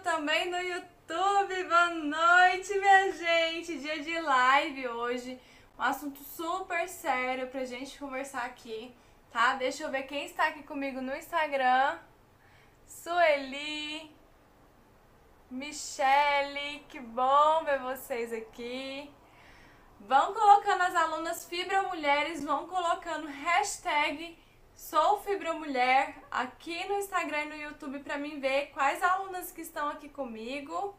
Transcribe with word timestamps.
Também 0.00 0.50
no 0.50 0.58
YouTube. 0.58 1.64
Boa 1.64 1.90
noite, 1.90 2.72
minha 2.78 3.12
gente. 3.12 3.78
Dia 3.78 4.02
de 4.02 4.18
live 4.18 4.88
hoje. 4.88 5.38
Um 5.78 5.82
assunto 5.82 6.22
super 6.24 6.88
sério 6.88 7.48
pra 7.48 7.64
gente 7.64 7.98
conversar 7.98 8.44
aqui, 8.46 8.94
tá? 9.30 9.54
Deixa 9.54 9.82
eu 9.82 9.90
ver 9.90 10.04
quem 10.04 10.24
está 10.24 10.48
aqui 10.48 10.62
comigo 10.62 11.02
no 11.02 11.14
Instagram. 11.14 11.98
Sueli, 12.86 14.10
Michele, 15.50 16.84
que 16.88 16.98
bom 17.00 17.64
ver 17.64 17.80
vocês 17.80 18.32
aqui. 18.32 19.10
Vão 20.00 20.32
colocando 20.32 20.82
as 20.82 20.94
alunas 20.94 21.44
Fibra 21.44 21.82
Mulheres, 21.82 22.42
vão 22.42 22.66
colocando 22.66 23.26
hashtag 23.26 24.38
Sou 24.88 25.20
Fibra 25.20 25.52
Mulher 25.52 26.16
aqui 26.30 26.88
no 26.88 26.94
Instagram 26.94 27.44
e 27.44 27.48
no 27.50 27.54
YouTube 27.54 28.00
para 28.00 28.16
mim 28.16 28.40
ver 28.40 28.70
quais 28.72 29.00
alunas 29.02 29.52
que 29.52 29.60
estão 29.60 29.88
aqui 29.90 30.08
comigo. 30.08 30.98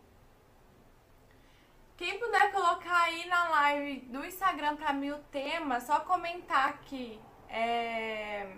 Quem 1.97 2.19
puder 2.19 2.51
colocar 2.51 3.01
aí 3.01 3.25
na 3.25 3.49
live 3.49 4.01
do 4.01 4.23
Instagram 4.23 4.75
para 4.75 4.93
mim 4.93 5.09
o 5.09 5.17
tema, 5.31 5.81
só 5.81 5.99
comentar 6.01 6.69
aqui. 6.69 7.19
É... 7.49 8.55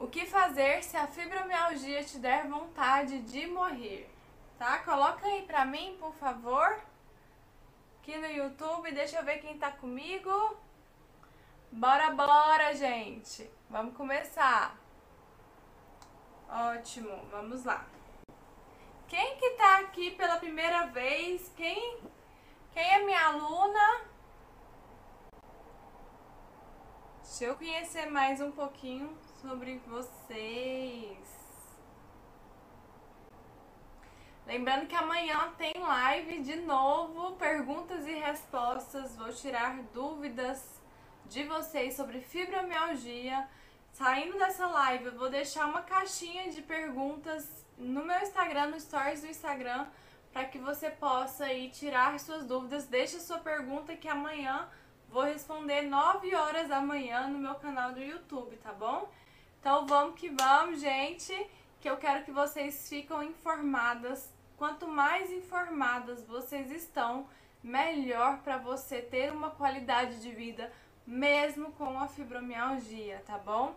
O 0.00 0.08
que 0.08 0.26
fazer 0.26 0.82
se 0.82 0.96
a 0.96 1.06
fibromialgia 1.06 2.02
te 2.02 2.18
der 2.18 2.48
vontade 2.48 3.20
de 3.20 3.46
morrer? 3.46 4.10
Tá? 4.58 4.80
Coloca 4.80 5.24
aí 5.26 5.42
pra 5.42 5.64
mim, 5.64 5.96
por 6.00 6.12
favor. 6.16 6.76
Aqui 8.00 8.18
no 8.18 8.26
YouTube, 8.26 8.90
deixa 8.90 9.18
eu 9.18 9.24
ver 9.24 9.38
quem 9.38 9.56
tá 9.56 9.70
comigo. 9.70 10.58
Bora, 11.72 12.10
bora, 12.10 12.74
gente. 12.74 13.48
Vamos 13.70 13.96
começar. 13.96 14.76
Ótimo, 16.48 17.16
vamos 17.30 17.64
lá. 17.64 17.86
Quem 19.06 19.36
que 19.36 19.50
tá 19.50 19.78
aqui 19.78 20.10
pela 20.10 20.36
primeira 20.36 20.86
vez? 20.86 21.52
Quem, 21.56 22.00
quem 22.72 22.82
é 22.82 23.04
minha 23.04 23.24
aluna? 23.24 24.00
Deixa 27.22 27.44
eu 27.44 27.54
conhecer 27.54 28.10
mais 28.10 28.40
um 28.40 28.50
pouquinho 28.50 29.16
sobre 29.40 29.78
vocês. 29.86 31.18
Lembrando 34.44 34.88
que 34.88 34.96
amanhã 34.96 35.54
tem 35.56 35.72
live 35.78 36.42
de 36.42 36.56
novo, 36.56 37.36
perguntas 37.36 38.08
e 38.08 38.14
respostas. 38.14 39.14
Vou 39.16 39.32
tirar 39.32 39.80
dúvidas 39.94 40.79
de 41.30 41.44
vocês 41.44 41.94
sobre 41.94 42.20
fibromialgia. 42.20 43.48
Saindo 43.92 44.36
dessa 44.36 44.66
live, 44.66 45.06
eu 45.06 45.12
vou 45.16 45.30
deixar 45.30 45.66
uma 45.66 45.82
caixinha 45.82 46.50
de 46.50 46.60
perguntas 46.60 47.64
no 47.78 48.04
meu 48.04 48.18
Instagram, 48.18 48.66
no 48.66 48.80
stories 48.80 49.20
do 49.20 49.28
Instagram, 49.28 49.86
para 50.32 50.44
que 50.46 50.58
você 50.58 50.90
possa 50.90 51.44
aí 51.44 51.70
tirar 51.70 52.18
suas 52.18 52.44
dúvidas. 52.44 52.86
Deixe 52.86 53.20
sua 53.20 53.38
pergunta 53.38 53.94
que 53.94 54.08
amanhã 54.08 54.68
vou 55.08 55.22
responder 55.22 55.82
9 55.82 56.34
horas 56.34 56.68
da 56.68 56.80
manhã 56.80 57.28
no 57.28 57.38
meu 57.38 57.54
canal 57.54 57.92
do 57.92 58.00
YouTube, 58.00 58.56
tá 58.56 58.72
bom? 58.72 59.08
Então 59.60 59.86
vamos 59.86 60.18
que 60.18 60.30
vamos, 60.30 60.80
gente, 60.80 61.32
que 61.80 61.88
eu 61.88 61.96
quero 61.96 62.24
que 62.24 62.32
vocês 62.32 62.88
fiquem 62.88 63.28
informadas. 63.28 64.28
Quanto 64.56 64.88
mais 64.88 65.30
informadas 65.30 66.24
vocês 66.24 66.72
estão, 66.72 67.28
melhor 67.62 68.38
para 68.38 68.56
você 68.56 69.00
ter 69.00 69.32
uma 69.32 69.50
qualidade 69.50 70.20
de 70.20 70.32
vida 70.32 70.72
mesmo 71.10 71.72
com 71.72 71.98
a 71.98 72.06
fibromialgia, 72.06 73.20
tá 73.26 73.36
bom? 73.36 73.74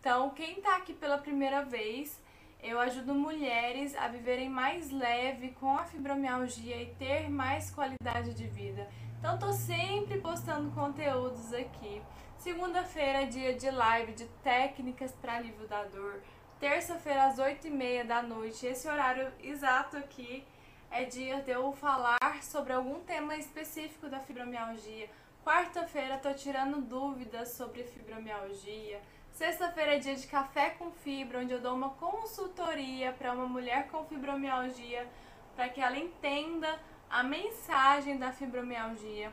Então, 0.00 0.30
quem 0.30 0.62
tá 0.62 0.76
aqui 0.76 0.94
pela 0.94 1.18
primeira 1.18 1.62
vez, 1.62 2.18
eu 2.62 2.80
ajudo 2.80 3.14
mulheres 3.14 3.94
a 3.94 4.08
viverem 4.08 4.48
mais 4.48 4.90
leve 4.90 5.50
com 5.60 5.76
a 5.76 5.84
fibromialgia 5.84 6.82
e 6.82 6.94
ter 6.94 7.28
mais 7.28 7.70
qualidade 7.70 8.32
de 8.32 8.46
vida. 8.46 8.88
Então, 9.18 9.38
tô 9.38 9.52
sempre 9.52 10.18
postando 10.22 10.70
conteúdos 10.70 11.52
aqui. 11.52 12.00
Segunda-feira 12.38 13.24
é 13.24 13.26
dia 13.26 13.54
de 13.54 13.70
live 13.70 14.12
de 14.14 14.24
técnicas 14.42 15.12
para 15.12 15.34
alívio 15.34 15.68
da 15.68 15.84
dor. 15.84 16.22
Terça-feira 16.58 17.26
às 17.26 17.36
8h30 17.36 18.06
da 18.06 18.22
noite, 18.22 18.64
esse 18.64 18.88
horário 18.88 19.30
exato 19.42 19.98
aqui 19.98 20.46
é 20.90 21.04
dia 21.04 21.42
de 21.42 21.50
eu 21.50 21.72
falar 21.72 22.42
sobre 22.42 22.72
algum 22.72 23.00
tema 23.00 23.36
específico 23.36 24.08
da 24.08 24.18
fibromialgia 24.18 25.10
Quarta-feira 25.44 26.18
tô 26.18 26.34
tirando 26.34 26.82
dúvidas 26.82 27.52
sobre 27.52 27.82
fibromialgia. 27.82 29.00
Sexta-feira 29.32 29.96
é 29.96 29.98
dia 29.98 30.14
de 30.14 30.26
café 30.26 30.70
com 30.70 30.90
fibra, 30.90 31.38
onde 31.40 31.52
eu 31.52 31.60
dou 31.60 31.74
uma 31.74 31.90
consultoria 31.90 33.10
para 33.12 33.32
uma 33.32 33.46
mulher 33.46 33.88
com 33.88 34.04
fibromialgia, 34.04 35.08
para 35.56 35.70
que 35.70 35.80
ela 35.80 35.98
entenda 35.98 36.78
a 37.08 37.22
mensagem 37.22 38.18
da 38.18 38.30
fibromialgia. 38.32 39.32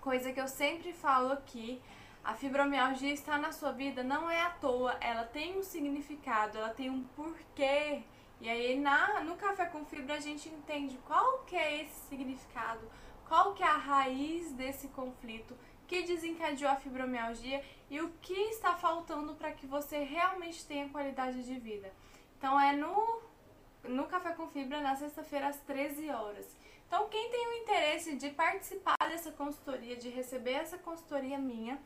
Coisa 0.00 0.32
que 0.32 0.40
eu 0.40 0.48
sempre 0.48 0.92
falo 0.92 1.32
aqui, 1.32 1.80
a 2.24 2.34
fibromialgia 2.34 3.12
está 3.12 3.38
na 3.38 3.52
sua 3.52 3.70
vida 3.70 4.02
não 4.02 4.28
é 4.28 4.42
à 4.42 4.50
toa, 4.50 4.96
ela 5.00 5.22
tem 5.22 5.56
um 5.56 5.62
significado, 5.62 6.58
ela 6.58 6.70
tem 6.70 6.90
um 6.90 7.04
porquê. 7.14 8.02
E 8.40 8.48
aí 8.48 8.78
na, 8.78 9.20
no 9.20 9.36
café 9.36 9.66
com 9.66 9.84
fibra 9.84 10.16
a 10.16 10.20
gente 10.20 10.48
entende 10.48 10.98
qual 11.06 11.44
que 11.44 11.54
é 11.54 11.82
esse 11.82 12.08
significado 12.08 12.80
qual 13.28 13.52
que 13.52 13.62
é 13.62 13.66
a 13.66 13.76
raiz 13.76 14.50
desse 14.52 14.88
conflito 14.88 15.54
que 15.86 16.02
desencadeou 16.02 16.70
a 16.70 16.76
fibromialgia 16.76 17.64
e 17.90 18.00
o 18.00 18.10
que 18.20 18.32
está 18.32 18.74
faltando 18.74 19.34
para 19.34 19.52
que 19.52 19.66
você 19.66 19.98
realmente 19.98 20.64
tenha 20.66 20.88
qualidade 20.88 21.42
de 21.44 21.58
vida. 21.58 21.92
Então 22.36 22.60
é 22.60 22.72
no, 22.72 23.22
no 23.84 24.04
Café 24.06 24.32
com 24.32 24.48
Fibra 24.48 24.80
na 24.80 24.96
sexta-feira 24.96 25.48
às 25.48 25.58
13 25.60 26.10
horas. 26.10 26.46
Então 26.86 27.08
quem 27.08 27.30
tem 27.30 27.48
o 27.48 27.62
interesse 27.62 28.16
de 28.16 28.30
participar 28.30 28.96
dessa 29.00 29.30
consultoria, 29.32 29.96
de 29.96 30.08
receber 30.08 30.52
essa 30.52 30.78
consultoria 30.78 31.38
minha, 31.38 31.78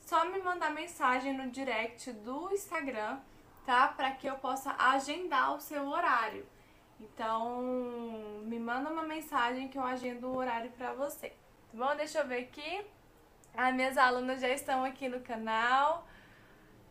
só 0.00 0.24
me 0.24 0.40
mandar 0.40 0.70
mensagem 0.70 1.36
no 1.36 1.50
direct 1.50 2.12
do 2.12 2.52
Instagram, 2.52 3.18
tá? 3.64 3.88
Para 3.88 4.12
que 4.12 4.26
eu 4.26 4.36
possa 4.36 4.74
agendar 4.78 5.54
o 5.54 5.60
seu 5.60 5.86
horário. 5.88 6.44
Então, 7.00 7.62
me 8.44 8.58
manda 8.58 8.90
uma 8.90 9.02
mensagem 9.02 9.68
que 9.68 9.78
eu 9.78 9.82
agendo 9.84 10.28
o 10.28 10.36
horário 10.36 10.70
para 10.72 10.92
você. 10.92 11.30
Tá 11.30 11.34
bom? 11.74 11.96
Deixa 11.96 12.18
eu 12.18 12.26
ver 12.28 12.42
aqui. 12.44 12.86
As 13.54 13.74
minhas 13.74 13.96
alunas 13.96 14.40
já 14.40 14.48
estão 14.48 14.84
aqui 14.84 15.08
no 15.08 15.20
canal. 15.20 16.06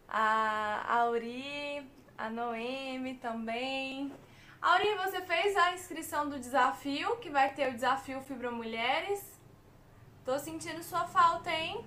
A 0.07 1.01
Auri, 1.01 1.87
a 2.17 2.29
Noemi 2.29 3.15
também. 3.15 4.11
Auri, 4.59 4.95
você 4.95 5.21
fez 5.21 5.55
a 5.55 5.73
inscrição 5.73 6.27
do 6.27 6.39
desafio, 6.39 7.17
que 7.17 7.29
vai 7.29 7.53
ter 7.53 7.69
o 7.69 7.73
desafio 7.73 8.19
Fibra 8.21 8.49
Mulheres. 8.49 9.39
Tô 10.25 10.37
sentindo 10.39 10.83
sua 10.83 11.05
falta, 11.05 11.51
hein? 11.51 11.85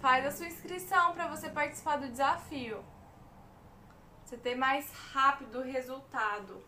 Faz 0.00 0.24
a 0.26 0.30
sua 0.30 0.46
inscrição 0.46 1.12
para 1.12 1.28
você 1.28 1.50
participar 1.50 1.96
do 1.98 2.08
desafio. 2.08 2.82
Você 4.24 4.36
ter 4.36 4.54
mais 4.54 4.90
rápido 5.12 5.60
o 5.60 5.62
resultado. 5.62 6.64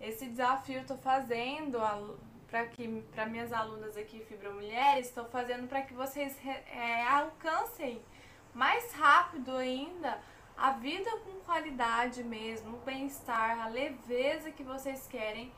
Esse 0.00 0.26
desafio 0.26 0.78
eu 0.78 0.86
tô 0.86 0.96
fazendo 0.96 1.78
para 2.48 2.66
que 2.66 3.02
para 3.12 3.26
minhas 3.26 3.52
alunas 3.52 3.96
aqui 3.96 4.24
Fibromulheres, 4.24 5.08
estou 5.08 5.26
fazendo 5.26 5.68
para 5.68 5.82
que 5.82 5.92
vocês 5.92 6.36
é, 6.44 7.06
alcancem 7.06 8.02
mais 8.54 8.92
rápido 8.92 9.54
ainda 9.56 10.18
a 10.56 10.72
vida 10.72 11.10
com 11.18 11.40
qualidade 11.40 12.24
mesmo, 12.24 12.78
o 12.78 12.80
bem-estar, 12.80 13.60
a 13.60 13.68
leveza 13.68 14.50
que 14.50 14.62
vocês 14.62 15.06
querem 15.06 15.52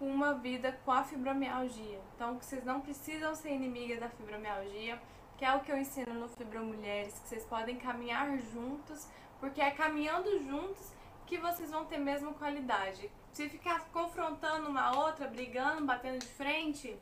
uma 0.00 0.34
vida 0.34 0.78
com 0.84 0.92
a 0.92 1.02
fibromialgia. 1.02 2.00
Então, 2.14 2.38
vocês 2.38 2.64
não 2.64 2.80
precisam 2.80 3.34
ser 3.34 3.50
inimigas 3.50 4.00
da 4.00 4.08
fibromialgia, 4.08 5.00
que 5.36 5.44
é 5.44 5.54
o 5.54 5.60
que 5.60 5.72
eu 5.72 5.76
ensino 5.76 6.14
no 6.14 6.28
Fibromulheres, 6.28 7.18
que 7.18 7.28
vocês 7.28 7.44
podem 7.44 7.76
caminhar 7.76 8.38
juntos 8.38 9.08
porque 9.40 9.60
é 9.60 9.70
caminhando 9.70 10.38
juntos 10.44 10.92
que 11.26 11.38
vocês 11.38 11.70
vão 11.70 11.86
ter 11.86 11.98
mesmo 11.98 12.34
qualidade. 12.34 13.10
Se 13.32 13.48
ficar 13.48 13.80
confrontando 13.92 14.68
uma 14.68 14.98
outra, 14.98 15.26
brigando, 15.28 15.86
batendo 15.86 16.18
de 16.18 16.26
frente, 16.26 16.96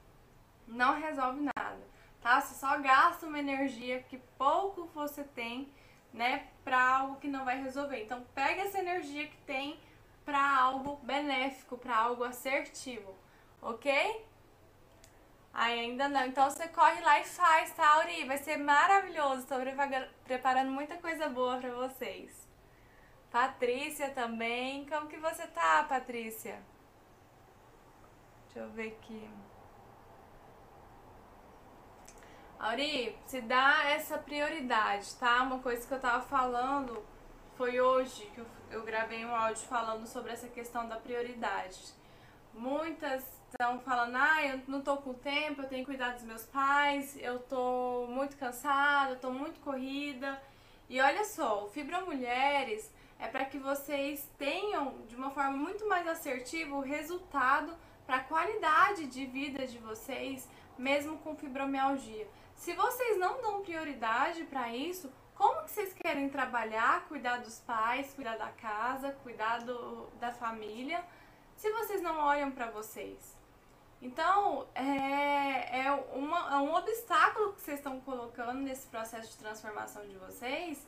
não 0.66 1.00
resolve 1.00 1.40
nada, 1.40 1.80
tá? 2.20 2.40
Você 2.40 2.54
só 2.54 2.78
gasta 2.78 3.26
uma 3.26 3.38
energia 3.38 4.02
que 4.02 4.18
pouco 4.36 4.86
você 4.94 5.24
tem, 5.24 5.72
né, 6.12 6.48
para 6.64 6.80
algo 6.80 7.16
que 7.16 7.28
não 7.28 7.44
vai 7.44 7.62
resolver. 7.62 8.02
Então, 8.02 8.24
pega 8.34 8.62
essa 8.62 8.78
energia 8.78 9.26
que 9.26 9.36
tem 9.38 9.80
para 10.24 10.58
algo 10.58 10.96
benéfico, 11.02 11.78
para 11.78 11.96
algo 11.96 12.24
assertivo, 12.24 13.14
ok? 13.62 14.24
Aí 15.52 15.80
ainda 15.80 16.08
não. 16.08 16.24
Então 16.26 16.48
você 16.48 16.68
corre 16.68 17.00
lá 17.00 17.20
e 17.20 17.24
faz, 17.24 17.72
tá, 17.72 17.94
Auri? 17.94 18.24
Vai 18.24 18.38
ser 18.38 18.56
maravilhoso. 18.58 19.42
Estou 19.42 19.58
preparando 20.24 20.70
muita 20.70 20.96
coisa 20.98 21.28
boa 21.28 21.56
para 21.56 21.70
vocês. 21.70 22.47
Patrícia 23.30 24.10
também. 24.10 24.86
Como 24.86 25.08
que 25.08 25.18
você 25.18 25.46
tá, 25.46 25.84
Patrícia? 25.84 26.60
Deixa 28.46 28.60
eu 28.60 28.70
ver 28.70 28.88
aqui. 28.88 29.30
Auri, 32.58 33.16
se 33.26 33.40
dá 33.40 33.84
essa 33.84 34.18
prioridade, 34.18 35.14
tá? 35.14 35.42
Uma 35.42 35.60
coisa 35.60 35.86
que 35.86 35.94
eu 35.94 36.00
tava 36.00 36.24
falando 36.24 37.04
foi 37.56 37.80
hoje 37.80 38.26
que 38.34 38.44
eu, 38.70 38.82
gravei 38.82 39.24
um 39.24 39.34
áudio 39.34 39.64
falando 39.68 40.06
sobre 40.06 40.32
essa 40.32 40.48
questão 40.48 40.88
da 40.88 40.96
prioridade. 40.96 41.78
Muitas 42.52 43.22
estão 43.48 43.80
falando, 43.80 44.16
ah, 44.16 44.44
eu 44.44 44.60
não 44.66 44.82
tô 44.82 44.96
com 44.96 45.14
tempo, 45.14 45.62
eu 45.62 45.68
tenho 45.68 45.84
que 45.84 45.90
cuidar 45.92 46.14
dos 46.14 46.24
meus 46.24 46.44
pais, 46.44 47.16
eu 47.20 47.38
tô 47.38 48.06
muito 48.08 48.36
cansada, 48.36 49.12
eu 49.12 49.20
tô 49.20 49.30
muito 49.30 49.60
corrida. 49.60 50.40
E 50.88 51.00
olha 51.00 51.24
só, 51.24 51.64
o 51.64 51.68
Fibra 51.68 52.00
Mulheres 52.00 52.92
é 53.18 53.26
para 53.26 53.44
que 53.44 53.58
vocês 53.58 54.28
tenham 54.38 55.02
de 55.08 55.16
uma 55.16 55.30
forma 55.30 55.56
muito 55.56 55.86
mais 55.88 56.06
assertiva 56.06 56.76
o 56.76 56.80
resultado 56.80 57.76
para 58.06 58.16
a 58.16 58.24
qualidade 58.24 59.06
de 59.06 59.26
vida 59.26 59.66
de 59.66 59.78
vocês, 59.78 60.48
mesmo 60.78 61.18
com 61.18 61.36
fibromialgia. 61.36 62.28
Se 62.54 62.72
vocês 62.72 63.18
não 63.18 63.40
dão 63.40 63.62
prioridade 63.62 64.44
para 64.44 64.74
isso, 64.74 65.12
como 65.34 65.62
que 65.64 65.70
vocês 65.70 65.92
querem 65.92 66.28
trabalhar, 66.28 67.06
cuidar 67.06 67.38
dos 67.38 67.58
pais, 67.60 68.12
cuidar 68.14 68.36
da 68.36 68.48
casa, 68.48 69.12
cuidar 69.22 69.58
do, 69.58 70.06
da 70.18 70.32
família, 70.32 71.04
se 71.56 71.70
vocês 71.70 72.00
não 72.00 72.18
olham 72.18 72.50
para 72.50 72.70
vocês? 72.70 73.36
Então, 74.00 74.66
é, 74.74 75.80
é, 75.80 75.92
uma, 76.14 76.54
é 76.54 76.56
um 76.58 76.74
obstáculo 76.74 77.52
que 77.52 77.60
vocês 77.60 77.78
estão 77.78 78.00
colocando 78.00 78.60
nesse 78.60 78.86
processo 78.86 79.30
de 79.30 79.36
transformação 79.38 80.06
de 80.06 80.16
vocês 80.16 80.86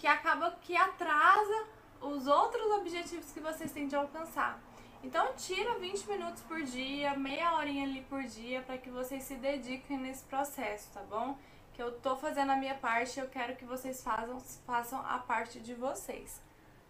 que 0.00 0.06
acaba 0.06 0.50
que 0.62 0.74
atrasa 0.74 1.66
os 2.00 2.26
outros 2.26 2.72
objetivos 2.78 3.30
que 3.32 3.38
vocês 3.38 3.70
têm 3.70 3.86
de 3.86 3.94
alcançar. 3.94 4.58
Então 5.04 5.34
tira 5.34 5.78
20 5.78 6.08
minutos 6.08 6.42
por 6.42 6.62
dia, 6.62 7.14
meia 7.14 7.54
horinha 7.54 7.84
ali 7.84 8.00
por 8.02 8.22
dia 8.22 8.62
para 8.62 8.78
que 8.78 8.88
vocês 8.88 9.22
se 9.24 9.34
dediquem 9.36 9.98
nesse 9.98 10.24
processo, 10.24 10.90
tá 10.94 11.02
bom? 11.02 11.38
Que 11.74 11.82
eu 11.82 11.92
tô 12.00 12.16
fazendo 12.16 12.50
a 12.50 12.56
minha 12.56 12.74
parte, 12.74 13.20
eu 13.20 13.28
quero 13.28 13.54
que 13.56 13.64
vocês 13.66 14.02
façam, 14.02 14.40
façam 14.66 15.04
a 15.06 15.18
parte 15.18 15.60
de 15.60 15.74
vocês, 15.74 16.40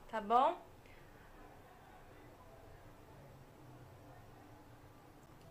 tá 0.09 0.21
bom? 0.21 0.57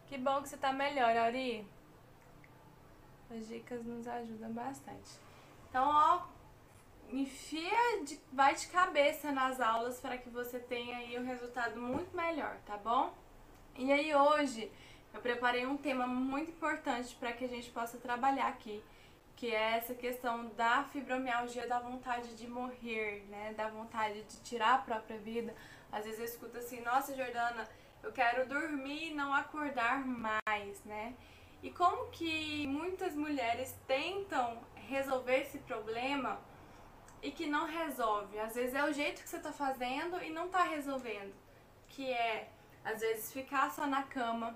Que 0.07 0.17
bom 0.17 0.41
que 0.41 0.47
você 0.47 0.57
tá 0.57 0.71
melhor, 0.71 1.15
Auri. 1.15 1.67
As 3.29 3.47
dicas 3.47 3.85
nos 3.85 4.07
ajudam 4.07 4.51
bastante. 4.53 5.11
Então, 5.69 5.88
ó, 5.88 6.38
enfia, 7.11 8.03
de, 8.03 8.19
vai 8.31 8.56
de 8.56 8.67
cabeça 8.67 9.31
nas 9.31 9.59
aulas 9.59 10.00
para 10.00 10.17
que 10.17 10.29
você 10.29 10.59
tenha 10.59 10.97
aí 10.97 11.17
um 11.19 11.25
resultado 11.25 11.79
muito 11.79 12.15
melhor, 12.15 12.57
tá 12.65 12.77
bom? 12.77 13.13
E 13.75 13.91
aí 13.91 14.13
hoje 14.13 14.71
eu 15.13 15.21
preparei 15.21 15.65
um 15.65 15.77
tema 15.77 16.06
muito 16.06 16.51
importante 16.51 17.15
para 17.15 17.33
que 17.33 17.45
a 17.45 17.47
gente 17.47 17.69
possa 17.71 17.97
trabalhar 17.97 18.47
aqui, 18.47 18.83
que 19.35 19.53
é 19.53 19.77
essa 19.77 19.95
questão 19.95 20.47
da 20.50 20.83
fibromialgia, 20.83 21.67
da 21.67 21.79
vontade 21.79 22.35
de 22.35 22.47
morrer, 22.47 23.25
né? 23.29 23.53
Da 23.53 23.69
vontade 23.69 24.21
de 24.23 24.41
tirar 24.41 24.75
a 24.75 24.79
própria 24.79 25.17
vida. 25.17 25.56
Às 25.91 26.06
vezes 26.06 26.19
eu 26.19 26.25
escuto 26.25 26.57
assim, 26.57 26.81
nossa 26.81 27.15
Jordana, 27.15 27.67
eu 28.03 28.11
quero 28.11 28.47
dormir 28.47 29.11
e 29.11 29.13
não 29.13 29.33
acordar 29.33 30.06
mais, 30.06 30.83
né? 30.83 31.15
E 31.63 31.71
como 31.71 32.09
que 32.11 32.67
muitas 32.67 33.15
mulheres 33.15 33.75
tentam 33.88 34.61
resolver 34.88 35.41
esse 35.41 35.57
problema 35.59 36.39
e 37.21 37.31
que 37.31 37.45
não 37.45 37.66
resolve. 37.66 38.39
Às 38.39 38.56
vezes 38.56 38.74
é 38.74 38.83
o 38.83 38.94
jeito 38.94 39.21
que 39.21 39.30
você 39.30 39.39
tá 39.39 39.51
fazendo 39.51 40.21
e 40.24 40.30
não 40.30 40.48
tá 40.50 40.63
resolvendo. 40.63 41.33
Que 41.89 42.12
é, 42.12 42.50
às 42.83 43.01
vezes, 43.01 43.31
ficar 43.31 43.69
só 43.71 43.86
na 43.86 44.04
cama, 44.04 44.56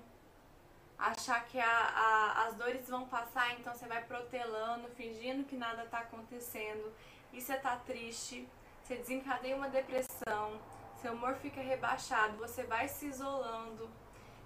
achar 0.98 1.44
que 1.44 1.58
a, 1.58 1.66
a, 1.66 2.46
as 2.46 2.54
dores 2.54 2.88
vão 2.88 3.06
passar, 3.06 3.52
então 3.54 3.74
você 3.74 3.86
vai 3.86 4.02
protelando, 4.04 4.88
fingindo 4.96 5.44
que 5.44 5.56
nada 5.56 5.84
tá 5.86 5.98
acontecendo, 5.98 6.92
e 7.32 7.40
você 7.40 7.56
tá 7.56 7.76
triste, 7.76 8.48
você 8.82 8.96
desencadeia 8.96 9.56
uma 9.56 9.68
depressão, 9.68 10.60
seu 11.02 11.12
humor 11.12 11.34
fica 11.36 11.60
rebaixado, 11.60 12.36
você 12.38 12.62
vai 12.62 12.88
se 12.88 13.06
isolando. 13.06 13.90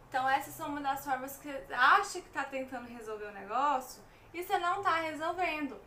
Então 0.09 0.27
essas 0.27 0.55
são 0.55 0.69
uma 0.69 0.81
das 0.81 1.05
formas 1.05 1.37
que 1.37 1.53
você 1.53 1.75
acha 1.75 2.21
que 2.21 2.31
tá 2.31 2.45
tentando 2.45 2.89
resolver 2.89 3.27
o 3.27 3.33
negócio 3.33 4.03
e 4.33 4.43
você 4.43 4.59
não 4.59 4.83
tá 4.83 4.97
resolvendo 4.97 5.79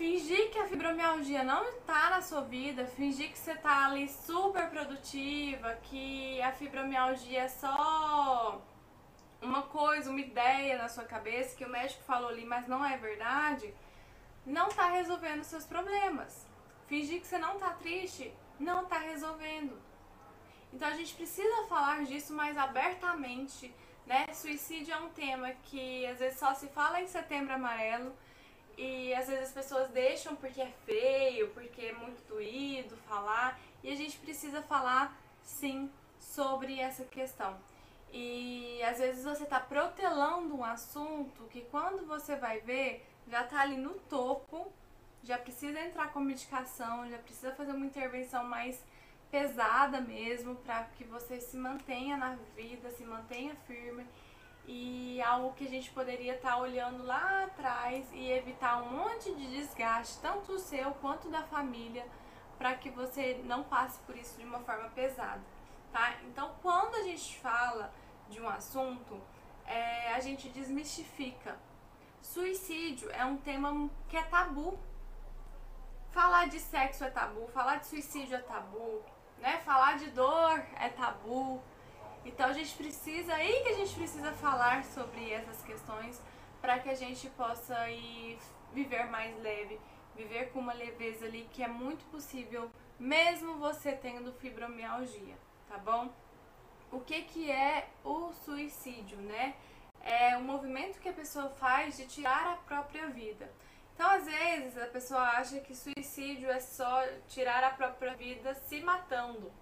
fingir 0.00 0.50
que 0.50 0.58
a 0.58 0.66
fibromialgia 0.66 1.44
não 1.44 1.62
está 1.68 2.08
na 2.08 2.22
sua 2.22 2.40
vida, 2.40 2.86
fingir 2.86 3.30
que 3.30 3.38
você 3.38 3.52
está 3.52 3.84
ali 3.84 4.08
super 4.08 4.70
produtiva, 4.70 5.74
que 5.82 6.40
a 6.40 6.50
fibromialgia 6.52 7.42
é 7.42 7.48
só 7.48 8.62
uma 9.42 9.60
coisa, 9.60 10.08
uma 10.08 10.18
ideia 10.18 10.78
na 10.78 10.88
sua 10.88 11.04
cabeça 11.04 11.54
que 11.54 11.66
o 11.66 11.68
médico 11.68 12.02
falou 12.04 12.30
ali, 12.30 12.46
mas 12.46 12.66
não 12.66 12.82
é 12.82 12.96
verdade, 12.96 13.74
não 14.46 14.68
está 14.68 14.86
resolvendo 14.86 15.44
seus 15.44 15.66
problemas. 15.66 16.46
Fingir 16.86 17.20
que 17.20 17.26
você 17.26 17.36
não 17.36 17.56
está 17.56 17.68
triste, 17.74 18.32
não 18.58 18.84
está 18.84 18.96
resolvendo. 18.96 19.78
Então 20.72 20.88
a 20.88 20.96
gente 20.96 21.12
precisa 21.12 21.66
falar 21.68 22.06
disso 22.06 22.32
mais 22.32 22.56
abertamente, 22.56 23.70
né? 24.06 24.24
Suicídio 24.32 24.94
é 24.94 24.96
um 24.96 25.10
tema 25.10 25.50
que 25.64 26.06
às 26.06 26.20
vezes 26.20 26.38
só 26.38 26.54
se 26.54 26.68
fala 26.68 27.02
em 27.02 27.06
setembro 27.06 27.52
amarelo 27.52 28.14
e 28.80 29.12
às 29.12 29.26
vezes 29.28 29.44
as 29.44 29.52
pessoas 29.52 29.90
deixam 29.90 30.34
porque 30.34 30.58
é 30.58 30.72
feio, 30.86 31.50
porque 31.50 31.82
é 31.82 31.92
muito 31.92 32.26
doído 32.26 32.96
falar. 33.06 33.60
E 33.84 33.92
a 33.92 33.94
gente 33.94 34.16
precisa 34.16 34.62
falar 34.62 35.14
sim 35.42 35.90
sobre 36.18 36.80
essa 36.80 37.04
questão. 37.04 37.58
E 38.10 38.82
às 38.82 38.98
vezes 38.98 39.22
você 39.22 39.42
está 39.42 39.60
protelando 39.60 40.56
um 40.56 40.64
assunto 40.64 41.44
que 41.50 41.60
quando 41.70 42.06
você 42.06 42.36
vai 42.36 42.60
ver 42.60 43.06
já 43.28 43.42
está 43.42 43.60
ali 43.60 43.76
no 43.76 43.92
topo, 44.08 44.72
já 45.22 45.36
precisa 45.36 45.78
entrar 45.78 46.10
com 46.10 46.18
medicação, 46.18 47.06
já 47.10 47.18
precisa 47.18 47.52
fazer 47.52 47.72
uma 47.72 47.84
intervenção 47.84 48.44
mais 48.44 48.82
pesada 49.30 50.00
mesmo 50.00 50.56
para 50.56 50.84
que 50.96 51.04
você 51.04 51.38
se 51.38 51.54
mantenha 51.54 52.16
na 52.16 52.34
vida, 52.56 52.90
se 52.92 53.04
mantenha 53.04 53.54
firme 53.66 54.06
e 54.72 55.20
algo 55.20 55.52
que 55.54 55.66
a 55.66 55.68
gente 55.68 55.90
poderia 55.90 56.36
estar 56.36 56.52
tá 56.52 56.58
olhando 56.58 57.04
lá 57.04 57.42
atrás 57.42 58.06
e 58.12 58.30
evitar 58.30 58.80
um 58.80 58.98
monte 58.98 59.34
de 59.34 59.50
desgaste, 59.50 60.20
tanto 60.22 60.52
o 60.52 60.58
seu 60.60 60.92
quanto 60.92 61.28
da 61.28 61.42
família, 61.42 62.06
para 62.56 62.74
que 62.74 62.88
você 62.88 63.40
não 63.44 63.64
passe 63.64 63.98
por 64.02 64.16
isso 64.16 64.38
de 64.38 64.44
uma 64.44 64.60
forma 64.60 64.88
pesada, 64.90 65.40
tá? 65.92 66.14
Então, 66.22 66.54
quando 66.62 66.94
a 66.94 67.02
gente 67.02 67.36
fala 67.40 67.92
de 68.28 68.40
um 68.40 68.48
assunto, 68.48 69.20
é, 69.66 70.12
a 70.14 70.20
gente 70.20 70.48
desmistifica. 70.50 71.58
Suicídio 72.22 73.10
é 73.10 73.24
um 73.24 73.38
tema 73.38 73.90
que 74.08 74.16
é 74.16 74.22
tabu. 74.22 74.78
Falar 76.12 76.46
de 76.48 76.60
sexo 76.60 77.02
é 77.02 77.10
tabu, 77.10 77.48
falar 77.48 77.76
de 77.76 77.86
suicídio 77.86 78.36
é 78.36 78.40
tabu, 78.40 79.02
né? 79.38 79.58
Falar 79.64 79.98
de 79.98 80.10
dor 80.10 80.64
é 80.78 80.88
tabu, 80.90 81.60
então 82.24 82.46
a 82.46 82.52
gente 82.52 82.74
precisa, 82.74 83.34
aí 83.34 83.62
que 83.62 83.68
a 83.68 83.76
gente 83.76 83.94
precisa 83.94 84.32
falar 84.32 84.84
sobre 84.84 85.30
essas 85.32 85.62
questões 85.62 86.20
para 86.60 86.78
que 86.78 86.88
a 86.88 86.94
gente 86.94 87.28
possa 87.30 87.90
ir 87.90 88.38
viver 88.72 89.08
mais 89.10 89.36
leve, 89.42 89.80
viver 90.14 90.50
com 90.50 90.60
uma 90.60 90.72
leveza 90.72 91.24
ali 91.24 91.48
que 91.52 91.62
é 91.62 91.68
muito 91.68 92.04
possível, 92.10 92.70
mesmo 92.98 93.54
você 93.54 93.92
tendo 93.92 94.32
fibromialgia, 94.32 95.36
tá 95.68 95.78
bom? 95.78 96.12
O 96.92 97.00
que 97.00 97.22
que 97.22 97.50
é 97.50 97.88
o 98.04 98.32
suicídio, 98.32 99.16
né? 99.18 99.54
É 100.02 100.36
um 100.36 100.42
movimento 100.42 100.98
que 100.98 101.08
a 101.08 101.12
pessoa 101.12 101.48
faz 101.50 101.96
de 101.96 102.06
tirar 102.06 102.52
a 102.52 102.56
própria 102.56 103.06
vida. 103.08 103.50
Então, 103.94 104.08
às 104.10 104.24
vezes, 104.24 104.78
a 104.78 104.86
pessoa 104.86 105.20
acha 105.20 105.60
que 105.60 105.74
suicídio 105.74 106.50
é 106.50 106.58
só 106.58 107.02
tirar 107.28 107.62
a 107.62 107.70
própria 107.70 108.14
vida 108.14 108.54
se 108.54 108.80
matando. 108.80 109.52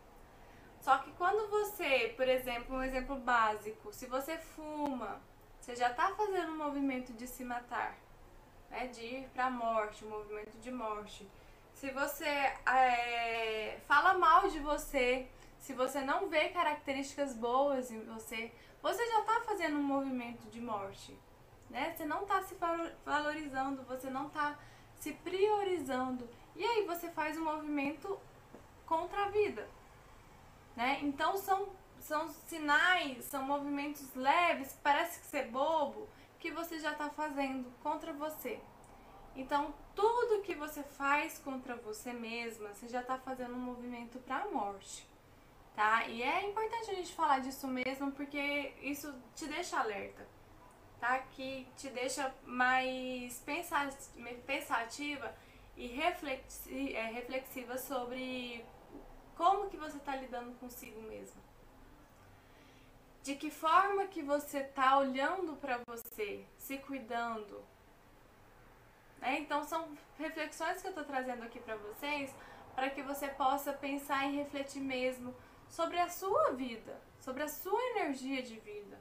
Só 0.89 0.97
que 0.97 1.13
quando 1.19 1.51
você, 1.51 2.15
por 2.17 2.27
exemplo, 2.27 2.75
um 2.75 2.83
exemplo 2.83 3.17
básico, 3.17 3.93
se 3.93 4.07
você 4.07 4.39
fuma, 4.39 5.21
você 5.61 5.77
já 5.77 5.91
está 5.91 6.15
fazendo 6.15 6.53
um 6.53 6.57
movimento 6.57 7.13
de 7.13 7.27
se 7.27 7.45
matar, 7.45 7.95
né? 8.71 8.87
De 8.87 9.03
ir 9.03 9.29
para 9.35 9.49
a 9.49 9.51
morte, 9.51 10.03
um 10.03 10.09
movimento 10.09 10.57
de 10.59 10.71
morte. 10.71 11.29
se 11.75 11.91
você 11.91 12.25
é, 12.25 13.79
fala 13.87 14.15
mal 14.15 14.49
de 14.49 14.61
você, 14.61 15.29
se 15.59 15.75
você 15.75 16.01
não 16.01 16.31
vê 16.31 16.49
características 16.49 17.35
boas 17.35 17.91
em 17.91 18.01
você, 18.05 18.51
você 18.81 19.07
já 19.09 19.21
está 19.21 19.43
fazendo 19.43 19.77
um 19.77 19.83
movimento 19.83 20.49
de 20.49 20.59
morte. 20.59 21.15
Né? 21.69 21.93
Você 21.95 22.07
não 22.07 22.23
está 22.23 22.41
se 22.41 22.57
valorizando, 23.05 23.83
você 23.83 24.09
não 24.09 24.29
está 24.29 24.59
se 24.95 25.13
priorizando. 25.13 26.27
E 26.57 26.65
aí 26.65 26.87
você 26.87 27.11
faz 27.11 27.37
um 27.37 27.45
movimento 27.45 28.19
contra 28.87 29.25
a 29.25 29.29
vida. 29.29 29.69
Né? 30.79 31.01
Então 31.03 31.37
são, 31.37 31.71
são 31.99 32.29
sinais, 32.29 33.25
são 33.25 33.43
movimentos 33.43 34.15
leves, 34.15 34.79
parece 34.81 35.19
que 35.19 35.27
ser 35.27 35.49
bobo, 35.49 36.09
que 36.39 36.53
você 36.53 36.79
já 36.79 36.93
está 36.93 37.11
fazendo 37.11 37.69
contra 37.83 38.13
você. 38.13 38.61
Então, 39.35 39.75
tudo 39.93 40.41
que 40.43 40.55
você 40.55 40.85
faz 40.85 41.37
contra 41.41 41.75
você 41.75 42.13
mesma, 42.13 42.69
você 42.69 42.87
já 42.87 43.01
está 43.01 43.19
fazendo 43.19 43.55
um 43.55 43.59
movimento 43.59 44.21
para 44.21 44.45
a 44.45 44.51
morte, 44.53 45.05
tá? 45.75 46.07
E 46.07 46.23
é 46.23 46.49
importante 46.49 46.93
a 46.93 46.95
gente 46.95 47.13
falar 47.13 47.41
disso 47.41 47.67
mesmo, 47.67 48.13
porque 48.13 48.73
isso 48.81 49.13
te 49.35 49.49
deixa 49.49 49.81
alerta, 49.81 50.29
tá? 51.01 51.19
Que 51.33 51.67
te 51.77 51.91
deixa 51.91 52.33
mais 52.45 53.45
pensativa 54.47 55.35
e 55.77 56.01
é, 56.01 57.07
reflexiva 57.11 57.77
sobre 57.79 58.65
como 59.39 59.71
que 59.71 59.77
você 59.77 59.97
está 59.97 60.17
lidando 60.17 60.59
consigo 60.59 61.01
mesmo. 61.03 61.41
De 63.23 63.37
que 63.37 63.51
forma 63.51 64.09
que 64.09 64.23
você 64.23 64.59
está 64.59 64.99
olhando 64.99 65.55
para 65.57 65.81
você, 65.87 66.45
se 66.57 66.79
cuidando, 66.79 67.65
né? 69.21 69.39
Então 69.39 69.63
são 69.65 69.97
reflexões 70.19 70.81
que 70.81 70.89
eu 70.89 70.91
estou 70.91 71.05
trazendo 71.05 71.45
aqui 71.45 71.61
para 71.61 71.77
vocês 71.77 72.35
para 72.75 72.91
que 72.91 73.03
você 73.03 73.29
possa 73.29 73.73
pensar 73.73 74.27
e 74.27 74.37
refletir 74.37 74.81
mesmo 74.81 75.35
sobre 75.69 75.99
a 75.99 76.09
sua 76.09 76.53
vida, 76.53 77.01
sobre 77.21 77.43
a 77.43 77.49
sua 77.49 77.83
energia 77.91 78.43
de 78.43 78.59
vida. 78.59 78.99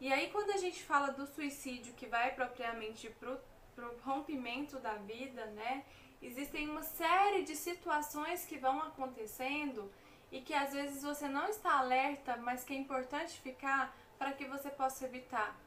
E 0.00 0.12
aí 0.12 0.30
quando 0.30 0.50
a 0.50 0.58
gente 0.58 0.82
fala 0.82 1.10
do 1.12 1.26
suicídio 1.26 1.94
que 1.94 2.06
vai 2.06 2.34
propriamente 2.34 3.08
pro, 3.10 3.38
pro 3.74 3.98
rompimento 4.00 4.78
da 4.78 4.94
vida, 4.94 5.44
né? 5.46 5.84
Existem 6.22 6.68
uma 6.68 6.82
série 6.82 7.42
de 7.42 7.56
situações 7.56 8.44
que 8.44 8.58
vão 8.58 8.80
acontecendo 8.80 9.90
e 10.30 10.40
que 10.40 10.54
às 10.54 10.72
vezes 10.72 11.02
você 11.02 11.28
não 11.28 11.48
está 11.48 11.78
alerta, 11.78 12.36
mas 12.36 12.64
que 12.64 12.72
é 12.72 12.76
importante 12.76 13.40
ficar 13.40 13.94
para 14.18 14.32
que 14.32 14.44
você 14.44 14.70
possa 14.70 15.04
evitar 15.04 15.58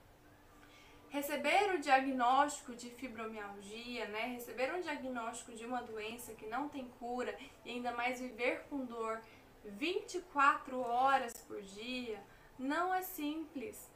receber 1.15 1.73
o 1.73 1.79
diagnóstico 1.79 2.75
de 2.75 2.89
fibromialgia, 2.89 4.05
né? 4.07 4.25
Receber 4.33 4.73
um 4.73 4.81
diagnóstico 4.81 5.53
de 5.53 5.65
uma 5.65 5.81
doença 5.81 6.33
que 6.33 6.45
não 6.45 6.67
tem 6.67 6.89
cura 6.99 7.33
e 7.63 7.69
ainda 7.71 7.93
mais 7.93 8.19
viver 8.19 8.65
com 8.69 8.83
dor 8.83 9.21
24 9.63 10.77
horas 10.79 11.33
por 11.47 11.61
dia, 11.61 12.21
não 12.59 12.93
é 12.93 13.01
simples, 13.01 13.89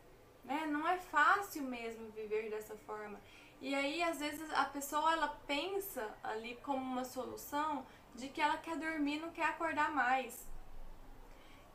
né? 0.46 0.66
Não 0.68 0.88
é 0.88 0.98
fácil 0.98 1.64
mesmo 1.64 2.10
viver 2.12 2.50
dessa 2.50 2.76
forma. 2.78 3.20
E 3.62 3.76
aí, 3.76 4.02
às 4.02 4.20
vezes, 4.20 4.52
a 4.54 4.66
pessoa 4.66 5.12
ela 5.12 5.28
pensa 5.46 6.08
ali 6.24 6.56
como 6.64 6.78
uma 6.78 7.04
solução 7.04 7.86
de 8.16 8.30
que 8.30 8.42
ela 8.42 8.58
quer 8.58 8.78
dormir, 8.78 9.20
não 9.20 9.32
quer 9.32 9.46
acordar 9.46 9.92
mais. 9.92 10.48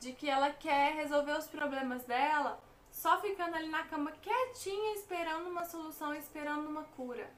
De 0.00 0.12
que 0.12 0.28
ela 0.28 0.50
quer 0.50 0.94
resolver 0.94 1.32
os 1.32 1.46
problemas 1.46 2.04
dela 2.04 2.62
só 2.90 3.20
ficando 3.20 3.56
ali 3.56 3.68
na 3.68 3.82
cama 3.84 4.12
quietinha, 4.12 4.94
esperando 4.94 5.48
uma 5.48 5.64
solução, 5.64 6.14
esperando 6.14 6.68
uma 6.68 6.84
cura. 6.96 7.28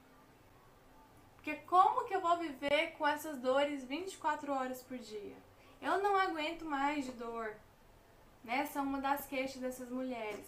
Porque 1.36 1.54
como 1.62 2.04
que 2.04 2.14
eu 2.14 2.20
vou 2.20 2.36
viver 2.36 2.92
com 2.98 3.06
essas 3.06 3.38
dores 3.38 3.84
24 3.84 4.52
horas 4.52 4.82
por 4.82 4.98
dia? 4.98 5.36
Eu 5.80 6.02
não 6.02 6.16
aguento 6.16 6.64
mais 6.64 7.06
de 7.06 7.12
dor. 7.12 7.56
Né? 8.44 8.58
Essa 8.58 8.80
é 8.80 8.82
uma 8.82 9.00
das 9.00 9.26
queixas 9.26 9.60
dessas 9.60 9.88
mulheres. 9.88 10.46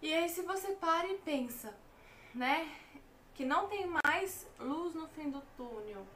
E 0.00 0.14
aí 0.14 0.28
se 0.28 0.42
você 0.42 0.72
para 0.72 1.06
e 1.08 1.18
pensa, 1.18 1.76
né, 2.36 2.70
que 3.34 3.46
não 3.46 3.66
tem 3.66 3.86
mais 4.04 4.46
luz 4.60 4.94
no 4.94 5.08
fim 5.08 5.30
do 5.30 5.40
túnel, 5.56 6.06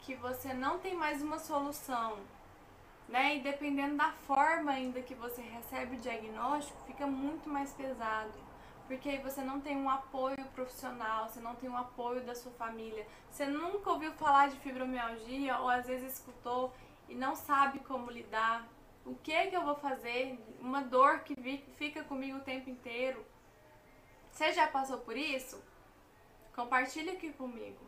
que 0.00 0.14
você 0.14 0.54
não 0.54 0.78
tem 0.78 0.94
mais 0.94 1.20
uma 1.20 1.38
solução, 1.38 2.18
né? 3.06 3.36
E 3.36 3.40
dependendo 3.40 3.96
da 3.96 4.10
forma 4.26 4.72
ainda 4.72 5.02
que 5.02 5.14
você 5.14 5.42
recebe 5.42 5.96
o 5.96 6.00
diagnóstico, 6.00 6.80
fica 6.86 7.06
muito 7.06 7.48
mais 7.48 7.72
pesado. 7.72 8.32
Porque 8.86 9.10
aí 9.10 9.18
você 9.18 9.42
não 9.42 9.60
tem 9.60 9.76
um 9.76 9.90
apoio 9.90 10.42
profissional, 10.54 11.28
você 11.28 11.40
não 11.40 11.54
tem 11.54 11.68
um 11.68 11.76
apoio 11.76 12.22
da 12.24 12.34
sua 12.34 12.52
família. 12.52 13.06
Você 13.30 13.44
nunca 13.44 13.90
ouviu 13.90 14.12
falar 14.12 14.48
de 14.48 14.56
fibromialgia 14.56 15.58
ou 15.58 15.68
às 15.68 15.86
vezes 15.86 16.14
escutou 16.14 16.72
e 17.06 17.14
não 17.14 17.36
sabe 17.36 17.80
como 17.80 18.10
lidar. 18.10 18.66
O 19.04 19.14
que 19.16 19.32
é 19.32 19.46
que 19.46 19.56
eu 19.56 19.62
vou 19.62 19.74
fazer? 19.74 20.38
Uma 20.60 20.80
dor 20.82 21.20
que 21.20 21.34
fica 21.76 22.02
comigo 22.04 22.38
o 22.38 22.42
tempo 22.42 22.70
inteiro. 22.70 23.22
Você 24.38 24.52
já 24.52 24.68
passou 24.68 24.98
por 24.98 25.16
isso? 25.16 25.60
Compartilha 26.54 27.14
aqui 27.14 27.32
comigo. 27.32 27.84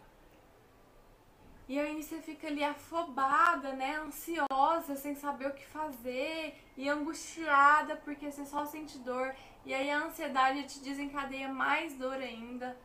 E 1.68 1.78
aí 1.78 2.02
você 2.02 2.20
fica 2.20 2.48
ali 2.48 2.64
afobada, 2.64 3.72
né? 3.74 3.94
Ansiosa, 3.98 4.96
sem 4.96 5.14
saber 5.14 5.46
o 5.46 5.54
que 5.54 5.64
fazer 5.64 6.60
e 6.76 6.88
angustiada 6.88 7.94
porque 7.98 8.28
você 8.28 8.44
só 8.44 8.66
sente 8.66 8.98
dor. 8.98 9.32
E 9.64 9.72
aí 9.72 9.88
a 9.92 10.02
ansiedade 10.02 10.64
te 10.64 10.80
desencadeia 10.80 11.48
mais 11.48 11.94
dor 11.94 12.16
ainda. 12.16 12.76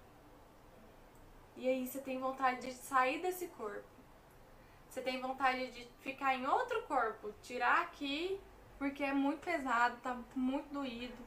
E 1.58 1.68
aí 1.68 1.88
você 1.88 2.00
tem 2.00 2.20
vontade 2.20 2.68
de 2.68 2.72
sair 2.72 3.20
desse 3.20 3.48
corpo. 3.48 3.90
Você 4.88 5.02
tem 5.02 5.20
vontade 5.20 5.72
de 5.72 5.88
ficar 6.02 6.36
em 6.36 6.46
outro 6.46 6.84
corpo, 6.84 7.34
tirar 7.42 7.82
aqui 7.82 8.40
porque 8.78 9.04
é 9.04 9.12
muito 9.12 9.44
pesado, 9.44 9.98
tá 10.04 10.16
muito 10.36 10.72
doído, 10.72 11.18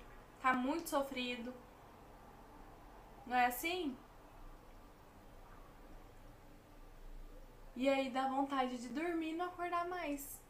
tá 0.40 0.52
muito 0.52 0.88
sofrido. 0.88 1.52
Não 3.28 3.37
é 3.37 3.44
assim? 3.44 3.94
E 7.76 7.87
aí 7.88 8.08
dá 8.11 8.26
vontade 8.26 8.78
de 8.78 8.88
dormir 8.88 9.35
e 9.35 9.37
não 9.37 9.47
acordar 9.47 9.87
mais. 9.87 10.40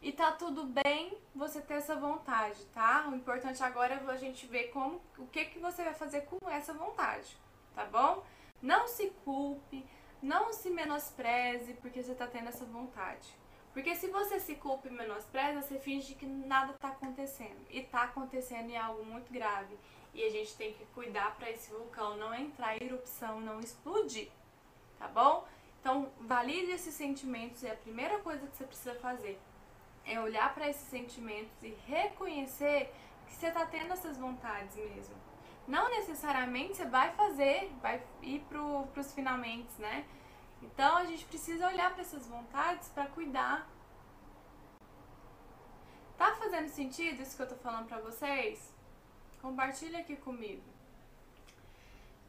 E 0.00 0.10
tá 0.10 0.32
tudo 0.32 0.64
bem 0.64 1.16
você 1.34 1.60
ter 1.60 1.74
essa 1.74 1.94
vontade, 1.94 2.64
tá? 2.74 3.06
O 3.08 3.14
importante 3.14 3.62
agora 3.62 3.94
é 3.94 4.10
a 4.10 4.16
gente 4.16 4.46
ver 4.46 4.68
como, 4.68 5.00
o 5.18 5.26
que, 5.26 5.44
que 5.44 5.58
você 5.58 5.84
vai 5.84 5.94
fazer 5.94 6.22
com 6.22 6.38
essa 6.50 6.72
vontade, 6.72 7.36
tá 7.74 7.84
bom? 7.84 8.24
Não 8.60 8.88
se 8.88 9.10
culpe, 9.24 9.86
não 10.22 10.52
se 10.54 10.70
menospreze 10.70 11.74
porque 11.74 12.02
você 12.02 12.14
tá 12.14 12.26
tendo 12.26 12.48
essa 12.48 12.64
vontade. 12.64 13.28
Porque 13.72 13.94
se 13.94 14.08
você 14.08 14.38
se 14.38 14.54
culpa 14.56 14.88
e 14.88 14.90
menospreza, 14.90 15.62
você 15.62 15.78
finge 15.78 16.14
que 16.14 16.26
nada 16.26 16.74
tá 16.74 16.88
acontecendo. 16.88 17.66
E 17.70 17.82
tá 17.82 18.02
acontecendo 18.02 18.70
e 18.70 18.74
é 18.74 18.78
algo 18.78 19.04
muito 19.04 19.32
grave. 19.32 19.76
E 20.12 20.22
a 20.24 20.30
gente 20.30 20.54
tem 20.56 20.74
que 20.74 20.84
cuidar 20.86 21.34
para 21.36 21.50
esse 21.50 21.70
vulcão 21.70 22.16
não 22.16 22.34
entrar 22.34 22.76
em 22.76 22.84
erupção, 22.84 23.40
não 23.40 23.60
explodir 23.60 24.30
tá 25.02 25.08
bom? 25.08 25.44
Então, 25.80 26.08
valide 26.20 26.70
esses 26.70 26.94
sentimentos 26.94 27.62
e 27.64 27.68
a 27.68 27.74
primeira 27.74 28.20
coisa 28.20 28.46
que 28.46 28.56
você 28.56 28.64
precisa 28.64 28.94
fazer 28.94 29.36
é 30.04 30.20
olhar 30.20 30.54
para 30.54 30.68
esses 30.68 30.88
sentimentos 30.88 31.52
e 31.60 31.76
reconhecer 31.86 32.92
que 33.26 33.34
você 33.34 33.48
está 33.48 33.66
tendo 33.66 33.92
essas 33.92 34.16
vontades 34.16 34.76
mesmo. 34.76 35.16
Não 35.66 35.88
necessariamente 35.90 36.76
você 36.76 36.84
vai 36.84 37.12
fazer, 37.12 37.72
vai 37.80 38.00
ir 38.22 38.40
para 38.48 38.60
os 39.00 39.12
finalmente, 39.12 39.72
né? 39.78 40.04
Então 40.62 40.96
a 40.96 41.04
gente 41.04 41.24
precisa 41.24 41.66
olhar 41.66 41.92
para 41.92 42.02
essas 42.02 42.26
vontades 42.26 42.88
para 42.88 43.06
cuidar. 43.06 43.68
Tá 46.16 46.34
fazendo 46.36 46.68
sentido 46.68 47.20
isso 47.20 47.36
que 47.36 47.42
eu 47.42 47.48
tô 47.48 47.56
falando 47.56 47.88
para 47.88 47.98
vocês? 47.98 48.72
Compartilha 49.40 49.98
aqui 49.98 50.16
comigo. 50.16 50.62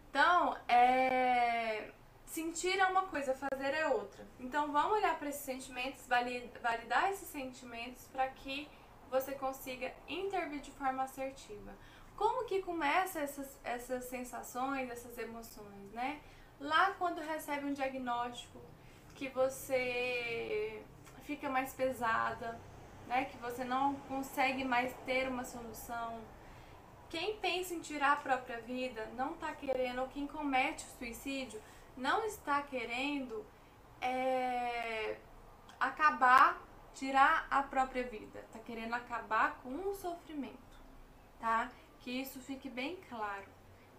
Então, 0.10 0.58
é 0.68 1.92
Sentir 2.34 2.80
é 2.80 2.86
uma 2.88 3.04
coisa, 3.04 3.36
fazer 3.36 3.76
é 3.76 3.86
outra. 3.86 4.26
Então 4.40 4.72
vamos 4.72 4.94
olhar 4.94 5.20
para 5.20 5.30
esses 5.30 5.44
sentimentos, 5.44 6.08
validar 6.08 7.12
esses 7.12 7.28
sentimentos 7.28 8.08
para 8.08 8.28
que 8.28 8.68
você 9.08 9.34
consiga 9.34 9.94
intervir 10.08 10.60
de 10.60 10.72
forma 10.72 11.04
assertiva. 11.04 11.72
Como 12.16 12.46
que 12.46 12.64
começa 12.64 13.20
essas, 13.20 13.56
essas 13.64 14.06
sensações, 14.06 14.90
essas 14.90 15.16
emoções, 15.20 15.92
né? 15.92 16.22
Lá 16.64 16.92
quando 16.98 17.20
recebe 17.20 17.66
um 17.66 17.74
diagnóstico 17.74 18.58
que 19.16 19.28
você 19.28 20.82
fica 21.24 21.50
mais 21.50 21.74
pesada, 21.74 22.58
né? 23.06 23.26
Que 23.26 23.36
você 23.36 23.66
não 23.66 23.96
consegue 24.08 24.64
mais 24.64 24.94
ter 25.06 25.28
uma 25.28 25.44
solução. 25.44 26.22
Quem 27.10 27.38
pensa 27.40 27.74
em 27.74 27.82
tirar 27.82 28.14
a 28.14 28.16
própria 28.16 28.62
vida 28.62 29.06
não 29.18 29.34
está 29.34 29.52
querendo, 29.54 30.00
ou 30.04 30.08
quem 30.08 30.26
comete 30.26 30.86
o 30.86 30.98
suicídio 30.98 31.62
não 31.98 32.24
está 32.24 32.62
querendo 32.62 33.46
é, 34.00 35.18
acabar, 35.78 36.62
tirar 36.94 37.46
a 37.52 37.62
própria 37.62 38.04
vida, 38.04 38.40
está 38.40 38.60
querendo 38.60 38.94
acabar 38.94 39.60
com 39.62 39.90
o 39.90 39.94
sofrimento, 39.94 40.80
tá? 41.42 41.70
Que 42.00 42.22
isso 42.22 42.40
fique 42.40 42.70
bem 42.70 42.96
claro. 43.10 43.52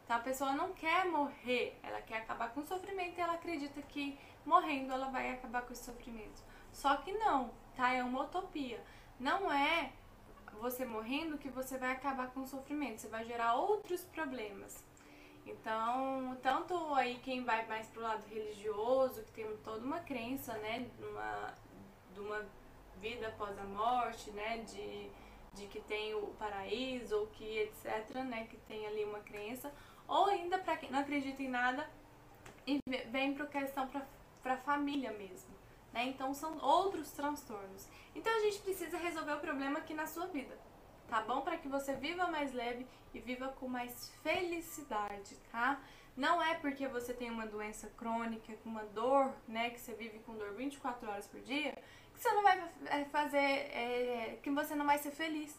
Então 0.04 0.16
a 0.16 0.20
pessoa 0.20 0.52
não 0.52 0.72
quer 0.72 1.06
morrer, 1.06 1.78
ela 1.82 2.00
quer 2.02 2.18
acabar 2.18 2.50
com 2.50 2.60
o 2.60 2.66
sofrimento 2.66 3.16
e 3.16 3.20
ela 3.20 3.34
acredita 3.34 3.80
que 3.82 4.18
morrendo 4.44 4.92
ela 4.92 5.08
vai 5.08 5.30
acabar 5.30 5.62
com 5.62 5.72
esse 5.72 5.84
sofrimento. 5.84 6.42
Só 6.72 6.96
que 6.96 7.12
não, 7.12 7.50
tá? 7.74 7.92
É 7.92 8.02
uma 8.02 8.24
utopia. 8.24 8.82
Não 9.18 9.50
é 9.50 9.92
você 10.60 10.84
morrendo 10.84 11.38
que 11.38 11.48
você 11.48 11.78
vai 11.78 11.92
acabar 11.92 12.30
com 12.30 12.40
o 12.40 12.46
sofrimento, 12.46 13.00
você 13.00 13.08
vai 13.08 13.24
gerar 13.24 13.54
outros 13.54 14.02
problemas. 14.04 14.84
Então, 15.46 16.36
tanto 16.42 16.74
aí 16.94 17.18
quem 17.22 17.44
vai 17.44 17.66
mais 17.66 17.86
pro 17.88 18.00
lado 18.00 18.24
religioso, 18.26 19.22
que 19.24 19.32
tem 19.32 19.56
toda 19.58 19.84
uma 19.84 20.00
crença, 20.00 20.54
né, 20.54 20.88
numa, 20.98 21.54
de 22.12 22.20
uma 22.20 22.46
vida 22.98 23.28
após 23.28 23.58
a 23.58 23.64
morte, 23.64 24.30
né, 24.30 24.58
de, 24.58 25.10
de 25.52 25.66
que 25.66 25.80
tem 25.82 26.14
o 26.14 26.28
paraíso 26.38 27.16
ou 27.18 27.26
que 27.26 27.58
etc, 27.58 28.14
né, 28.24 28.46
que 28.48 28.56
tem 28.58 28.86
ali 28.86 29.04
uma 29.04 29.20
crença, 29.20 29.70
ou 30.06 30.26
ainda 30.26 30.58
para 30.58 30.76
quem 30.76 30.90
não 30.90 31.00
acredita 31.00 31.42
em 31.42 31.48
nada 31.48 31.88
e 32.66 32.80
vem 33.10 33.34
para 33.34 33.46
questão 33.46 33.88
para 34.42 34.54
a 34.54 34.58
família 34.58 35.12
mesmo. 35.12 35.54
Né? 35.92 36.06
Então 36.06 36.34
são 36.34 36.58
outros 36.58 37.10
transtornos. 37.12 37.88
Então 38.14 38.32
a 38.32 38.40
gente 38.40 38.60
precisa 38.60 38.98
resolver 38.98 39.32
o 39.34 39.40
problema 39.40 39.78
aqui 39.78 39.94
na 39.94 40.06
sua 40.06 40.26
vida, 40.26 40.58
tá 41.08 41.20
bom? 41.20 41.40
Para 41.42 41.56
que 41.56 41.68
você 41.68 41.94
viva 41.94 42.26
mais 42.26 42.52
leve 42.52 42.86
e 43.12 43.20
viva 43.20 43.48
com 43.48 43.68
mais 43.68 44.10
felicidade, 44.22 45.36
tá? 45.52 45.80
Não 46.16 46.42
é 46.42 46.54
porque 46.54 46.86
você 46.86 47.12
tem 47.12 47.30
uma 47.30 47.46
doença 47.46 47.88
crônica, 47.96 48.52
uma 48.64 48.84
dor, 48.84 49.32
né, 49.48 49.70
que 49.70 49.80
você 49.80 49.94
vive 49.94 50.20
com 50.20 50.34
dor 50.36 50.52
24 50.54 51.08
horas 51.10 51.26
por 51.26 51.40
dia, 51.40 51.76
que 52.12 52.20
você 52.20 52.30
não 52.32 52.42
vai 52.42 52.72
é, 52.86 53.04
fazer, 53.06 53.38
é, 53.38 54.38
que 54.40 54.50
você 54.50 54.74
não 54.76 54.86
vai 54.86 54.98
ser 54.98 55.10
feliz. 55.10 55.56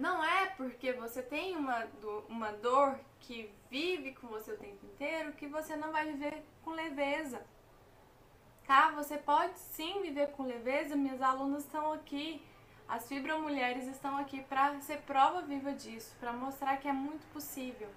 Não 0.00 0.24
é 0.24 0.46
porque 0.56 0.94
você 0.94 1.20
tem 1.20 1.54
uma, 1.54 1.86
uma 2.26 2.52
dor 2.52 2.98
que 3.20 3.52
vive 3.70 4.14
com 4.14 4.28
você 4.28 4.52
o 4.52 4.56
tempo 4.56 4.86
inteiro 4.86 5.34
que 5.34 5.46
você 5.46 5.76
não 5.76 5.92
vai 5.92 6.06
viver 6.10 6.42
com 6.64 6.70
leveza. 6.70 7.42
Tá? 8.66 8.92
Você 8.92 9.18
pode 9.18 9.58
sim 9.58 10.00
viver 10.00 10.28
com 10.28 10.44
leveza, 10.44 10.96
minhas 10.96 11.20
alunas 11.20 11.64
estão 11.64 11.92
aqui, 11.92 12.42
as 12.88 13.06
fibromulheres 13.08 13.86
estão 13.88 14.16
aqui 14.16 14.40
para 14.40 14.80
ser 14.80 15.02
prova 15.02 15.42
viva 15.42 15.74
disso, 15.74 16.16
para 16.18 16.32
mostrar 16.32 16.78
que 16.78 16.88
é 16.88 16.92
muito 16.94 17.26
possível. 17.34 17.90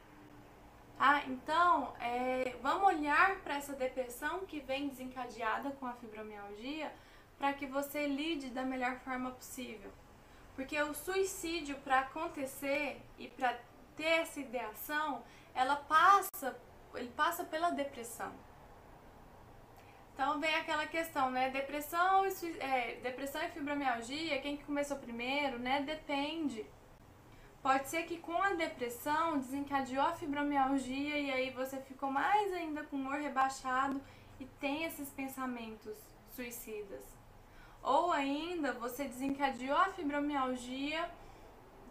Tá? 0.98 1.24
Então, 1.26 1.94
é, 2.02 2.58
vamos 2.62 2.86
olhar 2.86 3.40
para 3.44 3.56
essa 3.56 3.72
depressão 3.72 4.42
que 4.46 4.60
vem 4.60 4.90
desencadeada 4.90 5.72
com 5.80 5.86
a 5.86 5.94
fibromialgia 5.94 6.94
para 7.38 7.54
que 7.54 7.66
você 7.66 8.06
lide 8.08 8.50
da 8.50 8.64
melhor 8.64 9.00
forma 9.00 9.32
possível. 9.32 9.90
Porque 10.56 10.80
o 10.82 10.94
suicídio 10.94 11.76
para 11.78 12.02
acontecer 12.02 13.02
e 13.18 13.28
para 13.28 13.58
ter 13.96 14.22
essa 14.22 14.40
ideação, 14.40 15.24
ela 15.54 15.76
passa, 15.76 16.56
ele 16.96 17.10
passa 17.10 17.44
pela 17.44 17.72
depressão. 17.72 18.32
Então 20.14 20.40
vem 20.40 20.54
aquela 20.56 20.86
questão, 20.86 21.32
né? 21.32 21.50
Depressão 21.50 22.24
é, 22.60 23.00
depressão 23.02 23.42
e 23.42 23.50
fibromialgia, 23.50 24.42
quem 24.42 24.58
que 24.58 24.64
começou 24.64 24.98
primeiro, 24.98 25.58
né? 25.58 25.82
Depende. 25.82 26.66
Pode 27.64 27.88
ser 27.88 28.04
que 28.04 28.18
com 28.18 28.40
a 28.42 28.54
depressão 28.54 29.40
desencadeou 29.40 30.06
a 30.06 30.14
fibromialgia 30.14 31.18
e 31.18 31.32
aí 31.32 31.50
você 31.50 31.78
ficou 31.82 32.12
mais 32.12 32.54
ainda 32.54 32.84
com 32.84 32.98
o 32.98 33.00
humor 33.00 33.20
rebaixado 33.20 34.02
e 34.40 34.46
tem 34.46 34.84
esses 34.84 35.10
pensamentos 35.10 35.98
suicidas. 36.36 37.23
Ou 37.84 38.12
ainda 38.12 38.72
você 38.72 39.04
desencadeou 39.04 39.78
a 39.78 39.92
fibromialgia, 39.92 41.10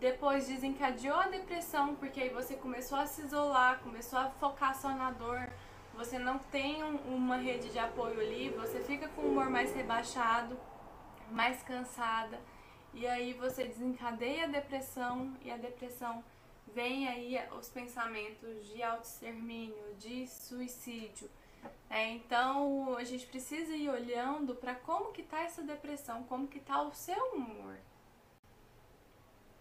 depois 0.01 0.49
desencadeou 0.49 1.17
a 1.17 1.29
depressão, 1.29 1.95
porque 1.97 2.23
aí 2.23 2.29
você 2.31 2.55
começou 2.55 2.99
a 2.99 3.07
se 3.07 3.21
isolar, 3.23 3.81
começou 3.81 4.19
a 4.19 4.31
focar 4.31 4.75
só 4.75 4.89
na 4.89 5.11
dor, 5.11 5.49
você 5.95 6.19
não 6.19 6.39
tem 6.39 6.83
um, 6.83 6.97
uma 7.15 7.37
rede 7.37 7.69
de 7.69 7.79
apoio 7.79 8.19
ali, 8.19 8.49
você 8.51 8.81
fica 8.81 9.07
com 9.09 9.21
o 9.21 9.31
humor 9.31 9.51
mais 9.51 9.75
rebaixado, 9.75 10.59
mais 11.31 11.63
cansada, 11.63 12.41
e 12.95 13.07
aí 13.07 13.35
você 13.35 13.65
desencadeia 13.65 14.45
a 14.45 14.49
depressão 14.49 15.37
e 15.43 15.51
a 15.51 15.57
depressão 15.57 16.25
vem 16.75 17.07
aí 17.07 17.39
os 17.59 17.69
pensamentos 17.69 18.67
de 18.67 18.83
autoextermínio, 18.83 19.95
de 19.99 20.27
suicídio. 20.27 21.31
É, 21.91 22.09
então 22.11 22.97
a 22.97 23.05
gente 23.05 23.27
precisa 23.27 23.75
ir 23.75 23.91
olhando 23.91 24.55
para 24.55 24.75
como 24.75 25.13
que 25.13 25.23
tá 25.23 25.43
essa 25.43 25.63
depressão, 25.63 26.23
como 26.25 26.49
que 26.49 26.59
tá 26.59 26.81
o 26.81 26.93
seu 26.95 27.23
humor. 27.35 27.77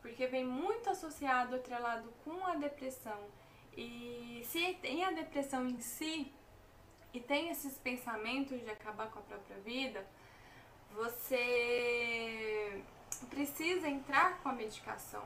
Porque 0.02 0.26
vem 0.28 0.46
muito 0.46 0.90
associado, 0.90 1.56
atrelado 1.56 2.10
com 2.24 2.46
a 2.46 2.56
depressão. 2.56 3.20
E 3.76 4.42
se 4.46 4.74
tem 4.76 5.04
a 5.04 5.12
depressão 5.12 5.68
em 5.68 5.80
si 5.80 6.32
e 7.14 7.20
tem 7.20 7.50
esses 7.50 7.78
pensamentos 7.78 8.60
de 8.62 8.70
acabar 8.70 9.12
com 9.12 9.20
a 9.20 9.24
própria 9.24 9.58
vida, 9.58 10.06
você 10.94 12.82
precisa 13.30 13.88
entrar 13.88 14.42
com 14.42 14.50
a 14.50 14.54
medicação. 14.54 15.24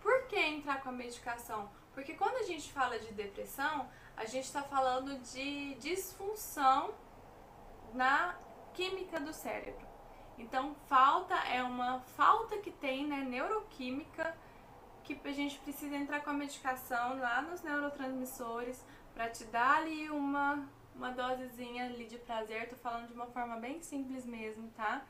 Por 0.00 0.26
que 0.26 0.36
entrar 0.36 0.82
com 0.82 0.90
a 0.90 0.92
medicação? 0.92 1.70
Porque 1.94 2.14
quando 2.14 2.36
a 2.36 2.42
gente 2.42 2.72
fala 2.72 2.98
de 2.98 3.12
depressão, 3.12 3.88
a 4.18 4.24
gente 4.24 4.44
está 4.44 4.62
falando 4.62 5.16
de 5.32 5.74
disfunção 5.74 6.92
na 7.94 8.34
química 8.74 9.20
do 9.20 9.32
cérebro. 9.32 9.86
Então, 10.36 10.74
falta 10.88 11.34
é 11.34 11.62
uma 11.62 12.00
falta 12.16 12.58
que 12.58 12.70
tem, 12.70 13.06
né, 13.06 13.18
neuroquímica, 13.18 14.36
que 15.04 15.18
a 15.24 15.32
gente 15.32 15.58
precisa 15.60 15.96
entrar 15.96 16.20
com 16.20 16.30
a 16.30 16.32
medicação 16.32 17.18
lá 17.18 17.40
nos 17.40 17.62
neurotransmissores 17.62 18.84
para 19.14 19.30
te 19.30 19.44
dar 19.44 19.78
ali 19.78 20.10
uma, 20.10 20.68
uma 20.96 21.10
dosezinha 21.12 21.86
ali 21.86 22.06
de 22.06 22.18
prazer. 22.18 22.68
Tô 22.68 22.76
falando 22.76 23.06
de 23.06 23.14
uma 23.14 23.26
forma 23.26 23.56
bem 23.56 23.80
simples 23.80 24.26
mesmo, 24.26 24.68
tá? 24.76 25.02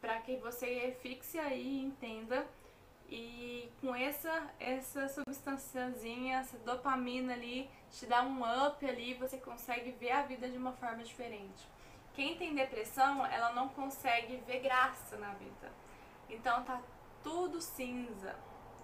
Para 0.00 0.20
que 0.20 0.36
você 0.38 0.96
fixe 1.00 1.38
aí 1.38 1.78
e 1.78 1.84
entenda 1.84 2.46
e 3.08 3.72
com 3.80 3.94
essa, 3.94 4.50
essa 4.60 5.08
substânciazinha, 5.08 6.38
essa 6.38 6.58
dopamina 6.58 7.32
ali, 7.32 7.70
te 7.90 8.04
dá 8.04 8.22
um 8.22 8.42
up 8.66 8.84
ali, 8.86 9.14
você 9.14 9.38
consegue 9.38 9.92
ver 9.92 10.10
a 10.10 10.22
vida 10.22 10.48
de 10.48 10.58
uma 10.58 10.72
forma 10.72 11.02
diferente. 11.02 11.66
Quem 12.12 12.36
tem 12.36 12.54
depressão, 12.54 13.24
ela 13.24 13.52
não 13.52 13.68
consegue 13.68 14.36
ver 14.46 14.60
graça 14.60 15.16
na 15.16 15.32
vida. 15.34 15.72
Então 16.28 16.62
tá 16.64 16.82
tudo 17.22 17.60
cinza. 17.60 18.36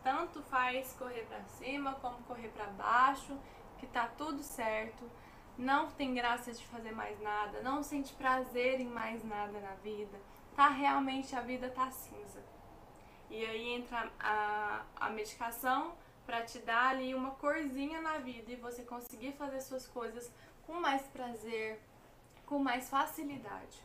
Tanto 0.02 0.42
faz 0.42 0.94
correr 0.94 1.26
para 1.26 1.42
cima 1.44 1.94
como 1.94 2.22
correr 2.24 2.48
para 2.48 2.66
baixo, 2.66 3.38
que 3.78 3.86
tá 3.86 4.06
tudo 4.06 4.42
certo. 4.42 5.10
Não 5.58 5.90
tem 5.90 6.14
graça 6.14 6.52
de 6.52 6.64
fazer 6.66 6.92
mais 6.92 7.20
nada, 7.20 7.62
não 7.62 7.82
sente 7.82 8.12
prazer 8.14 8.80
em 8.80 8.88
mais 8.88 9.22
nada 9.22 9.60
na 9.60 9.74
vida. 9.76 10.18
Tá 10.56 10.68
realmente 10.68 11.34
a 11.36 11.40
vida 11.40 11.68
tá 11.68 11.90
cinza. 11.90 12.53
E 13.30 13.44
aí 13.44 13.68
entra 13.70 14.10
a, 14.20 14.84
a 14.96 15.10
medicação 15.10 15.94
para 16.26 16.42
te 16.42 16.58
dar 16.60 16.90
ali 16.90 17.14
uma 17.14 17.32
corzinha 17.32 18.00
na 18.00 18.18
vida 18.18 18.52
e 18.52 18.56
você 18.56 18.82
conseguir 18.82 19.32
fazer 19.32 19.60
suas 19.60 19.86
coisas 19.86 20.30
com 20.66 20.74
mais 20.74 21.02
prazer, 21.08 21.80
com 22.46 22.58
mais 22.58 22.88
facilidade. 22.88 23.82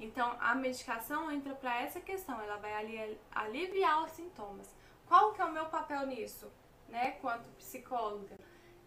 Então 0.00 0.36
a 0.40 0.54
medicação 0.54 1.30
entra 1.30 1.54
para 1.54 1.80
essa 1.80 2.00
questão, 2.00 2.40
ela 2.40 2.56
vai 2.56 2.72
ali 2.74 3.18
aliviar 3.30 4.04
os 4.04 4.12
sintomas. 4.12 4.74
Qual 5.06 5.32
que 5.32 5.42
é 5.42 5.44
o 5.44 5.52
meu 5.52 5.66
papel 5.66 6.06
nisso, 6.06 6.50
né, 6.88 7.12
quanto 7.20 7.48
psicóloga? 7.50 8.36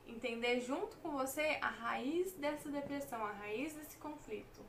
Entender 0.08 0.60
junto 0.62 0.98
com 0.98 1.12
você 1.12 1.58
a 1.62 1.70
raiz 1.70 2.34
dessa 2.34 2.70
depressão, 2.70 3.24
a 3.26 3.32
raiz 3.32 3.74
desse 3.74 3.98
conflito. 3.98 4.62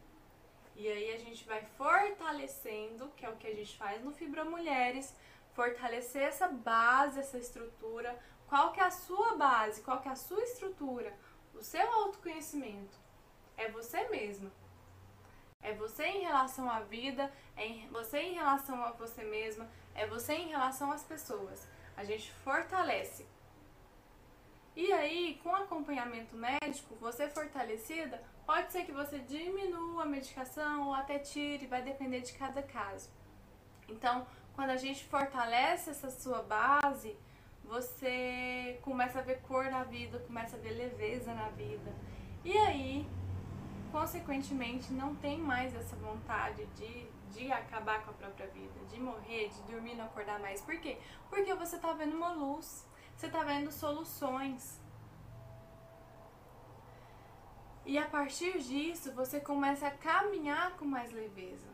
E 0.76 0.86
aí 0.88 1.14
a 1.14 1.18
gente 1.18 1.42
vai 1.46 1.62
fortalecendo, 1.62 3.08
que 3.16 3.24
é 3.24 3.30
o 3.30 3.36
que 3.36 3.46
a 3.46 3.54
gente 3.54 3.76
faz 3.78 4.04
no 4.04 4.12
Fibra 4.12 4.44
Mulheres, 4.44 5.14
fortalecer 5.54 6.22
essa 6.22 6.48
base, 6.48 7.18
essa 7.18 7.38
estrutura. 7.38 8.18
Qual 8.46 8.72
que 8.72 8.80
é 8.80 8.84
a 8.84 8.90
sua 8.90 9.36
base? 9.36 9.80
Qual 9.80 10.00
que 10.00 10.08
é 10.08 10.12
a 10.12 10.16
sua 10.16 10.42
estrutura? 10.42 11.16
O 11.54 11.62
seu 11.62 11.90
autoconhecimento. 11.90 12.98
É 13.56 13.70
você 13.70 14.06
mesma. 14.08 14.52
É 15.62 15.72
você 15.72 16.04
em 16.04 16.20
relação 16.20 16.70
à 16.70 16.80
vida, 16.80 17.32
é 17.56 17.86
você 17.90 18.18
em 18.18 18.34
relação 18.34 18.84
a 18.84 18.92
você 18.92 19.24
mesma, 19.24 19.66
é 19.94 20.06
você 20.06 20.34
em 20.34 20.48
relação 20.48 20.92
às 20.92 21.02
pessoas. 21.02 21.66
A 21.96 22.04
gente 22.04 22.30
fortalece. 22.44 23.26
E 24.76 24.92
aí, 24.92 25.40
com 25.42 25.56
acompanhamento 25.56 26.36
médico, 26.36 26.94
você 26.96 27.30
fortalecida, 27.30 28.22
Pode 28.46 28.70
ser 28.70 28.84
que 28.84 28.92
você 28.92 29.18
diminua 29.18 30.04
a 30.04 30.06
medicação 30.06 30.86
ou 30.86 30.94
até 30.94 31.18
tire, 31.18 31.66
vai 31.66 31.82
depender 31.82 32.20
de 32.20 32.32
cada 32.32 32.62
caso. 32.62 33.10
Então, 33.88 34.24
quando 34.54 34.70
a 34.70 34.76
gente 34.76 35.04
fortalece 35.04 35.90
essa 35.90 36.10
sua 36.10 36.42
base, 36.42 37.16
você 37.64 38.78
começa 38.82 39.18
a 39.18 39.22
ver 39.22 39.40
cor 39.42 39.64
na 39.64 39.82
vida, 39.82 40.20
começa 40.20 40.56
a 40.56 40.60
ver 40.60 40.70
leveza 40.70 41.34
na 41.34 41.48
vida. 41.48 41.92
E 42.44 42.56
aí, 42.56 43.06
consequentemente, 43.90 44.92
não 44.92 45.16
tem 45.16 45.38
mais 45.38 45.74
essa 45.74 45.96
vontade 45.96 46.64
de, 46.76 47.06
de 47.32 47.50
acabar 47.50 48.04
com 48.04 48.12
a 48.12 48.14
própria 48.14 48.46
vida, 48.46 48.78
de 48.88 49.00
morrer, 49.00 49.48
de 49.48 49.60
dormir 49.62 49.96
não 49.96 50.04
acordar 50.04 50.38
mais. 50.38 50.60
Por 50.60 50.78
quê? 50.78 50.98
Porque 51.28 51.52
você 51.54 51.78
tá 51.78 51.92
vendo 51.92 52.16
uma 52.16 52.30
luz. 52.30 52.86
você 53.16 53.28
tá 53.28 53.42
vendo 53.42 53.72
soluções. 53.72 54.80
E 57.86 57.96
a 57.96 58.04
partir 58.04 58.58
disso, 58.58 59.12
você 59.12 59.38
começa 59.38 59.86
a 59.86 59.92
caminhar 59.92 60.72
com 60.72 60.84
mais 60.84 61.12
leveza. 61.12 61.68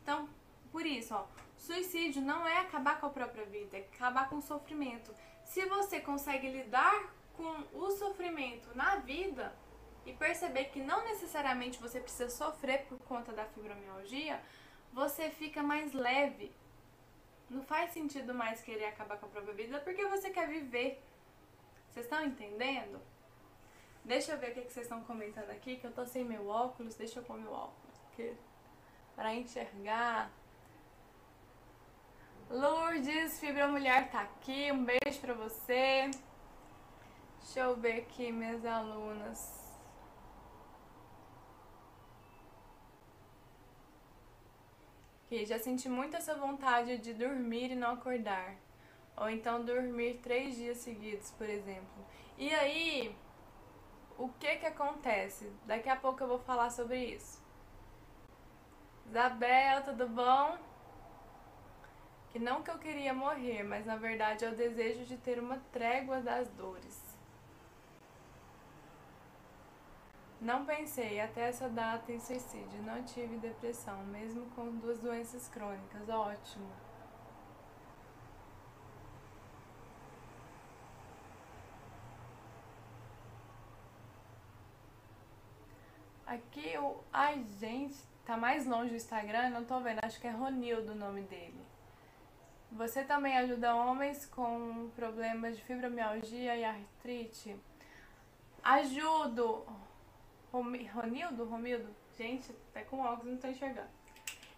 Então, 0.00 0.28
por 0.70 0.86
isso, 0.86 1.12
ó, 1.12 1.26
suicídio 1.58 2.22
não 2.22 2.46
é 2.46 2.60
acabar 2.60 3.00
com 3.00 3.06
a 3.06 3.10
própria 3.10 3.44
vida, 3.44 3.76
é 3.76 3.80
acabar 3.80 4.28
com 4.28 4.36
o 4.36 4.42
sofrimento. 4.42 5.12
Se 5.44 5.66
você 5.66 5.98
consegue 5.98 6.48
lidar 6.48 7.12
com 7.36 7.64
o 7.72 7.90
sofrimento 7.90 8.68
na 8.76 8.94
vida 8.96 9.52
e 10.06 10.12
perceber 10.12 10.66
que 10.66 10.80
não 10.80 11.04
necessariamente 11.04 11.80
você 11.80 11.98
precisa 11.98 12.30
sofrer 12.30 12.86
por 12.86 13.00
conta 13.00 13.32
da 13.32 13.44
fibromialgia, 13.44 14.40
você 14.92 15.30
fica 15.30 15.64
mais 15.64 15.92
leve. 15.92 16.52
Não 17.50 17.64
faz 17.64 17.92
sentido 17.92 18.32
mais 18.32 18.62
querer 18.62 18.86
acabar 18.86 19.18
com 19.18 19.26
a 19.26 19.30
própria 19.30 19.54
vida 19.54 19.80
porque 19.80 20.06
você 20.06 20.30
quer 20.30 20.46
viver. 20.46 21.02
Vocês 21.90 22.06
estão 22.06 22.24
entendendo? 22.24 23.00
Deixa 24.04 24.32
eu 24.32 24.38
ver 24.38 24.50
o 24.50 24.54
que 24.54 24.60
vocês 24.70 24.84
estão 24.84 25.02
comentando 25.02 25.50
aqui, 25.50 25.76
que 25.76 25.86
eu 25.86 25.92
tô 25.92 26.04
sem 26.04 26.24
meu 26.24 26.46
óculos. 26.46 26.94
Deixa 26.94 27.20
eu 27.20 27.24
pôr 27.24 27.38
meu 27.38 27.52
óculos 27.52 28.00
aqui 28.12 28.36
para 29.16 29.34
enxergar. 29.34 30.30
Lourdes, 32.50 33.40
Fibra 33.40 33.66
Mulher 33.66 34.10
tá 34.10 34.20
aqui. 34.20 34.70
Um 34.70 34.84
beijo 34.84 35.20
pra 35.20 35.32
você. 35.32 36.10
Deixa 37.40 37.60
eu 37.60 37.76
ver 37.76 38.00
aqui 38.00 38.30
minhas 38.30 38.64
alunas. 38.66 39.64
Ok, 45.24 45.46
já 45.46 45.58
senti 45.58 45.88
muito 45.88 46.16
essa 46.16 46.34
vontade 46.34 46.98
de 46.98 47.14
dormir 47.14 47.70
e 47.70 47.74
não 47.74 47.92
acordar. 47.92 48.54
Ou 49.16 49.30
então 49.30 49.64
dormir 49.64 50.20
três 50.22 50.56
dias 50.56 50.78
seguidos, 50.78 51.30
por 51.32 51.48
exemplo. 51.48 52.04
E 52.36 52.52
aí, 52.54 53.16
o 54.18 54.28
que 54.28 54.56
que 54.56 54.66
acontece? 54.66 55.50
Daqui 55.66 55.88
a 55.88 55.96
pouco 55.96 56.22
eu 56.22 56.28
vou 56.28 56.38
falar 56.38 56.70
sobre 56.70 57.04
isso. 57.04 57.42
Isabel, 59.06 59.82
tudo 59.82 60.08
bom? 60.08 60.58
Que 62.30 62.38
não 62.38 62.62
que 62.62 62.70
eu 62.70 62.78
queria 62.78 63.14
morrer, 63.14 63.62
mas 63.62 63.86
na 63.86 63.96
verdade 63.96 64.44
é 64.44 64.48
o 64.48 64.56
desejo 64.56 65.04
de 65.04 65.16
ter 65.16 65.38
uma 65.38 65.58
trégua 65.72 66.20
das 66.20 66.48
dores. 66.48 67.02
Não 70.40 70.66
pensei 70.66 71.20
até 71.20 71.48
essa 71.48 71.68
data 71.68 72.12
em 72.12 72.20
suicídio, 72.20 72.82
não 72.82 73.02
tive 73.04 73.38
depressão, 73.38 74.04
mesmo 74.04 74.44
com 74.50 74.76
duas 74.76 74.98
doenças 74.98 75.48
crônicas. 75.48 76.08
Ótimo. 76.08 76.83
Aqui 86.26 86.76
o. 86.78 87.02
Ai, 87.12 87.44
gente, 87.60 87.96
tá 88.24 88.36
mais 88.36 88.66
longe 88.66 88.92
o 88.92 88.96
Instagram, 88.96 89.50
não 89.50 89.64
tô 89.64 89.80
vendo, 89.80 90.00
acho 90.02 90.20
que 90.20 90.26
é 90.26 90.30
Ronildo 90.30 90.92
o 90.92 90.94
nome 90.94 91.22
dele. 91.22 91.60
Você 92.72 93.04
também 93.04 93.36
ajuda 93.36 93.74
homens 93.74 94.26
com 94.26 94.90
problemas 94.96 95.56
de 95.56 95.62
fibromialgia 95.62 96.56
e 96.56 96.64
artrite? 96.64 97.56
Ajudo! 98.62 99.64
Ronildo? 100.50 101.44
Romildo? 101.44 101.88
Gente, 102.16 102.50
até 102.70 102.82
com 102.82 103.00
óculos 103.00 103.32
não 103.32 103.36
tô 103.38 103.48
enxergando. 103.48 103.88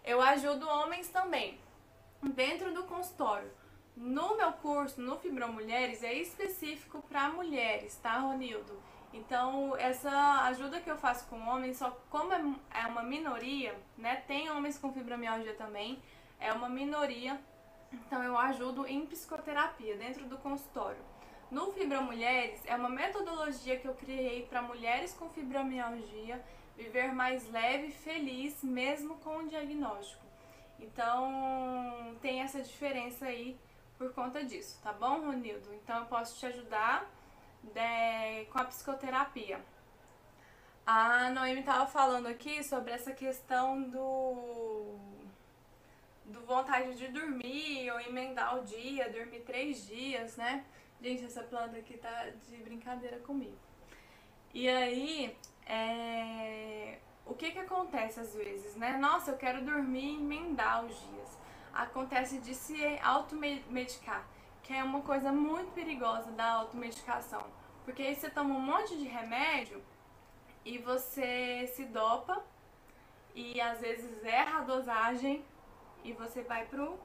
Eu 0.03 0.21
ajudo 0.21 0.67
homens 0.67 1.09
também, 1.09 1.59
dentro 2.23 2.73
do 2.73 2.83
consultório. 2.83 3.51
No 3.95 4.37
meu 4.37 4.53
curso, 4.53 5.01
no 5.01 5.17
Fibromulheres, 5.17 6.03
é 6.03 6.13
específico 6.13 7.01
para 7.01 7.29
mulheres, 7.29 7.97
tá, 7.97 8.19
Ronildo? 8.19 8.79
Então, 9.17 9.75
essa 9.77 10.43
ajuda 10.43 10.79
que 10.79 10.89
eu 10.89 10.97
faço 10.97 11.27
com 11.27 11.39
homens, 11.47 11.77
só 11.77 11.89
como 12.09 12.31
é, 12.33 12.41
é 12.73 12.85
uma 12.85 13.03
minoria, 13.03 13.75
né? 13.97 14.17
Tem 14.27 14.49
homens 14.51 14.77
com 14.77 14.93
fibromialgia 14.93 15.55
também, 15.55 16.01
é 16.39 16.53
uma 16.53 16.69
minoria. 16.69 17.39
Então, 17.91 18.21
eu 18.23 18.37
ajudo 18.37 18.85
em 18.85 19.05
psicoterapia 19.05 19.97
dentro 19.97 20.25
do 20.25 20.37
consultório. 20.37 21.01
No 21.49 21.71
Fibromulheres 21.71 22.61
é 22.65 22.75
uma 22.75 22.89
metodologia 22.89 23.79
que 23.79 23.87
eu 23.87 23.95
criei 23.95 24.45
para 24.45 24.61
mulheres 24.61 25.13
com 25.13 25.29
fibromialgia 25.29 26.43
viver 26.75 27.13
mais 27.13 27.49
leve 27.49 27.87
e 27.87 27.91
feliz 27.91 28.61
mesmo 28.61 29.15
com 29.19 29.37
o 29.37 29.47
diagnóstico. 29.47 30.23
Então 30.79 32.15
tem 32.21 32.41
essa 32.41 32.61
diferença 32.61 33.25
aí 33.25 33.57
por 33.97 34.13
conta 34.13 34.43
disso, 34.43 34.79
tá 34.83 34.91
bom, 34.91 35.21
Ronildo? 35.21 35.73
Então 35.73 36.01
eu 36.01 36.05
posso 36.05 36.37
te 36.37 36.45
ajudar 36.45 37.09
de, 37.63 38.45
com 38.51 38.59
a 38.59 38.65
psicoterapia. 38.65 39.59
A 40.85 41.29
Noemi 41.31 41.59
estava 41.59 41.85
falando 41.85 42.27
aqui 42.27 42.63
sobre 42.63 42.91
essa 42.93 43.11
questão 43.11 43.83
do, 43.83 44.95
do 46.25 46.41
vontade 46.45 46.95
de 46.95 47.09
dormir 47.09 47.91
ou 47.91 47.99
emendar 47.99 48.57
o 48.57 48.63
dia, 48.63 49.09
dormir 49.09 49.41
três 49.41 49.85
dias, 49.85 50.37
né? 50.37 50.63
Gente, 51.01 51.25
essa 51.25 51.43
planta 51.43 51.77
aqui 51.77 51.97
tá 51.97 52.29
de 52.47 52.57
brincadeira 52.57 53.17
comigo. 53.19 53.57
E 54.53 54.67
aí, 54.69 55.37
é... 55.65 56.97
o 57.25 57.33
que 57.33 57.51
que 57.51 57.59
acontece 57.59 58.19
às 58.19 58.33
vezes, 58.33 58.75
né? 58.75 58.97
Nossa, 58.97 59.31
eu 59.31 59.37
quero 59.37 59.63
dormir 59.63 60.13
e 60.13 60.15
emendar 60.15 60.85
os 60.85 60.97
dias. 60.97 61.37
Acontece 61.73 62.39
de 62.39 62.55
se 62.55 62.81
automedicar, 63.03 64.25
que 64.67 64.73
é 64.73 64.83
uma 64.83 65.01
coisa 65.01 65.31
muito 65.31 65.71
perigosa 65.71 66.29
da 66.31 66.51
automedicação. 66.51 67.41
Porque 67.85 68.03
aí 68.03 68.13
você 68.13 68.29
toma 68.29 68.53
um 68.53 68.59
monte 68.59 68.97
de 68.97 69.05
remédio 69.05 69.81
e 70.65 70.77
você 70.77 71.71
se 71.73 71.85
dopa 71.85 72.43
e 73.33 73.61
às 73.61 73.79
vezes 73.79 74.21
erra 74.25 74.59
a 74.59 74.63
dosagem 74.63 75.45
e 76.03 76.11
você 76.11 76.43
vai 76.43 76.65
pro, 76.65 76.99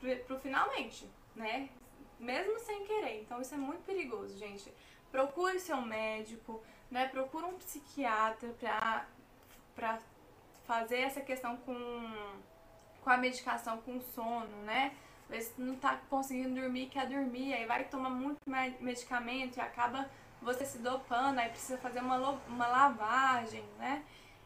pro, 0.00 0.16
pro 0.24 0.40
finalmente, 0.40 1.08
né? 1.36 1.70
mesmo 2.18 2.58
sem 2.60 2.84
querer. 2.84 3.20
Então 3.20 3.40
isso 3.40 3.54
é 3.54 3.58
muito 3.58 3.84
perigoso, 3.84 4.36
gente. 4.36 4.72
Procure 5.10 5.60
seu 5.60 5.80
médico, 5.80 6.62
né? 6.90 7.08
Procure 7.08 7.44
um 7.44 7.58
psiquiatra 7.58 8.48
pra, 8.58 9.06
pra 9.74 10.00
fazer 10.64 10.98
essa 10.98 11.20
questão 11.20 11.56
com, 11.58 11.74
com 13.02 13.10
a 13.10 13.16
medicação, 13.16 13.78
com 13.82 14.00
sono, 14.00 14.56
né? 14.64 14.96
Às 15.36 15.52
não 15.56 15.76
tá 15.76 15.98
conseguindo 16.10 16.60
dormir, 16.60 16.86
quer 16.86 17.06
dormir, 17.06 17.54
aí 17.54 17.66
vai 17.66 17.84
tomar 17.84 18.10
muito 18.10 18.38
medicamento 18.80 19.56
e 19.56 19.60
acaba 19.60 20.08
você 20.40 20.64
se 20.64 20.78
dopando, 20.78 21.38
aí 21.38 21.48
precisa 21.48 21.78
fazer 21.78 22.00
uma, 22.00 22.18
uma 22.48 22.66
lavagem, 22.66 23.64
né? 23.78 24.02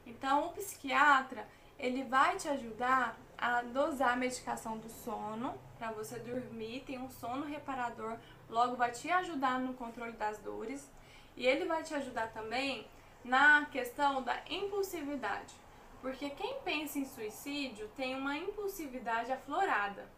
Então 0.06 0.46
o 0.46 0.52
psiquiatra, 0.52 1.46
ele 1.78 2.04
vai 2.04 2.36
te 2.36 2.48
ajudar 2.48 3.18
a 3.36 3.62
dosar 3.62 4.12
a 4.12 4.16
medicação 4.16 4.78
do 4.78 4.88
sono 4.88 5.54
para 5.78 5.90
você 5.90 6.18
dormir, 6.18 6.84
tem 6.86 6.98
um 6.98 7.10
sono 7.10 7.44
reparador, 7.44 8.16
logo 8.48 8.76
vai 8.76 8.90
te 8.92 9.10
ajudar 9.10 9.58
no 9.58 9.74
controle 9.74 10.12
das 10.12 10.38
dores 10.38 10.90
e 11.36 11.46
ele 11.46 11.64
vai 11.64 11.82
te 11.82 11.94
ajudar 11.94 12.28
também 12.32 12.86
na 13.24 13.66
questão 13.66 14.22
da 14.22 14.40
impulsividade. 14.48 15.54
Porque 16.00 16.30
quem 16.30 16.60
pensa 16.60 16.98
em 16.98 17.04
suicídio 17.04 17.88
tem 17.96 18.14
uma 18.14 18.36
impulsividade 18.36 19.32
aflorada. 19.32 20.08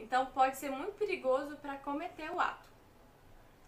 Então 0.00 0.26
pode 0.26 0.56
ser 0.56 0.70
muito 0.70 0.96
perigoso 0.98 1.56
para 1.56 1.76
cometer 1.76 2.30
o 2.30 2.40
ato. 2.40 2.68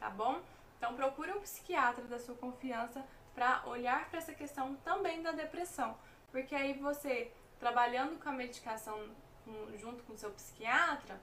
Tá 0.00 0.10
bom? 0.10 0.40
Então 0.78 0.94
procure 0.94 1.30
um 1.32 1.40
psiquiatra 1.40 2.04
da 2.04 2.18
sua 2.18 2.34
confiança 2.34 3.04
para 3.34 3.62
olhar 3.66 4.08
para 4.08 4.18
essa 4.18 4.34
questão 4.34 4.74
também 4.84 5.22
da 5.22 5.32
depressão, 5.32 5.96
porque 6.30 6.54
aí 6.54 6.74
você 6.74 7.32
trabalhando 7.58 8.20
com 8.20 8.28
a 8.28 8.32
medicação 8.32 8.98
junto 9.78 10.02
com 10.04 10.12
o 10.12 10.18
seu 10.18 10.30
psiquiatra, 10.30 11.20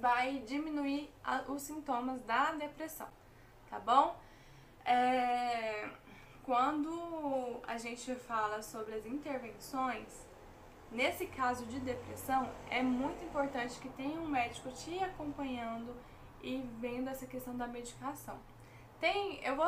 vai 0.00 0.38
diminuir 0.46 1.10
os 1.48 1.62
sintomas 1.62 2.22
da 2.22 2.52
depressão, 2.52 3.08
tá 3.68 3.78
bom? 3.78 4.18
É, 4.84 5.88
quando 6.44 7.60
a 7.66 7.76
gente 7.76 8.14
fala 8.14 8.62
sobre 8.62 8.94
as 8.94 9.06
intervenções, 9.06 10.26
nesse 10.90 11.26
caso 11.26 11.66
de 11.66 11.80
depressão, 11.80 12.50
é 12.70 12.82
muito 12.82 13.24
importante 13.24 13.78
que 13.78 13.88
tenha 13.90 14.20
um 14.20 14.28
médico 14.28 14.70
te 14.72 14.98
acompanhando 15.02 15.94
e 16.42 16.58
vendo 16.80 17.08
essa 17.08 17.26
questão 17.26 17.56
da 17.56 17.66
medicação. 17.66 18.38
Tem, 19.00 19.44
eu 19.44 19.56
vou, 19.56 19.66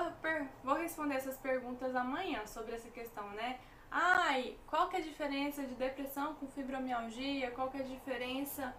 vou 0.64 0.74
responder 0.74 1.16
essas 1.16 1.36
perguntas 1.36 1.94
amanhã 1.94 2.46
sobre 2.46 2.74
essa 2.74 2.88
questão, 2.88 3.28
né? 3.30 3.58
Ai, 3.90 4.56
qual 4.66 4.88
que 4.88 4.96
é 4.96 4.98
a 5.00 5.02
diferença 5.02 5.62
de 5.62 5.74
depressão 5.74 6.34
com 6.34 6.46
fibromialgia? 6.48 7.50
Qual 7.50 7.70
que 7.70 7.78
é 7.78 7.80
a 7.80 7.86
diferença 7.86 8.74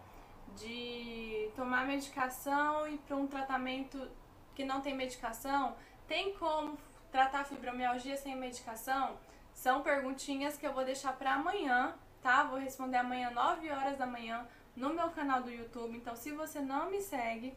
de 0.55 1.49
tomar 1.55 1.85
medicação 1.85 2.87
e 2.87 2.97
para 2.97 3.15
um 3.15 3.27
tratamento 3.27 4.09
que 4.55 4.63
não 4.63 4.81
tem 4.81 4.95
medicação? 4.95 5.75
Tem 6.07 6.33
como 6.33 6.77
tratar 7.11 7.43
fibromialgia 7.43 8.17
sem 8.17 8.35
medicação? 8.35 9.17
São 9.53 9.81
perguntinhas 9.81 10.57
que 10.57 10.65
eu 10.65 10.73
vou 10.73 10.85
deixar 10.85 11.13
para 11.13 11.33
amanhã, 11.33 11.95
tá? 12.21 12.43
Vou 12.43 12.59
responder 12.59 12.97
amanhã 12.97 13.31
9 13.31 13.69
horas 13.69 13.97
da 13.97 14.05
manhã 14.05 14.47
no 14.75 14.93
meu 14.93 15.09
canal 15.09 15.43
do 15.43 15.51
YouTube. 15.51 15.95
Então, 15.95 16.15
se 16.15 16.31
você 16.31 16.59
não 16.59 16.89
me 16.89 17.01
segue, 17.01 17.55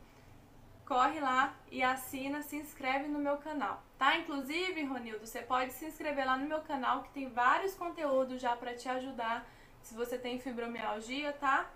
corre 0.85 1.21
lá 1.21 1.55
e 1.71 1.83
assina, 1.83 2.43
se 2.43 2.57
inscreve 2.57 3.09
no 3.09 3.19
meu 3.19 3.39
canal, 3.39 3.83
tá? 3.99 4.17
Inclusive, 4.17 4.85
Ronildo, 4.85 5.27
você 5.27 5.41
pode 5.41 5.73
se 5.73 5.87
inscrever 5.87 6.27
lá 6.27 6.37
no 6.37 6.47
meu 6.47 6.61
canal 6.61 7.03
que 7.03 7.11
tem 7.11 7.29
vários 7.29 7.75
conteúdos 7.75 8.41
já 8.41 8.57
para 8.57 8.75
te 8.75 8.89
ajudar 8.89 9.47
se 9.83 9.95
você 9.95 10.19
tem 10.19 10.39
fibromialgia, 10.39 11.33
tá? 11.33 11.71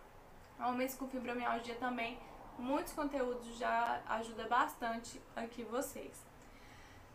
Homens 0.58 0.94
com 0.94 1.08
fibromialgia 1.08 1.74
também, 1.76 2.18
muitos 2.58 2.92
conteúdos 2.92 3.56
já 3.58 4.00
ajuda 4.08 4.46
bastante 4.48 5.20
aqui 5.34 5.62
vocês. 5.64 6.24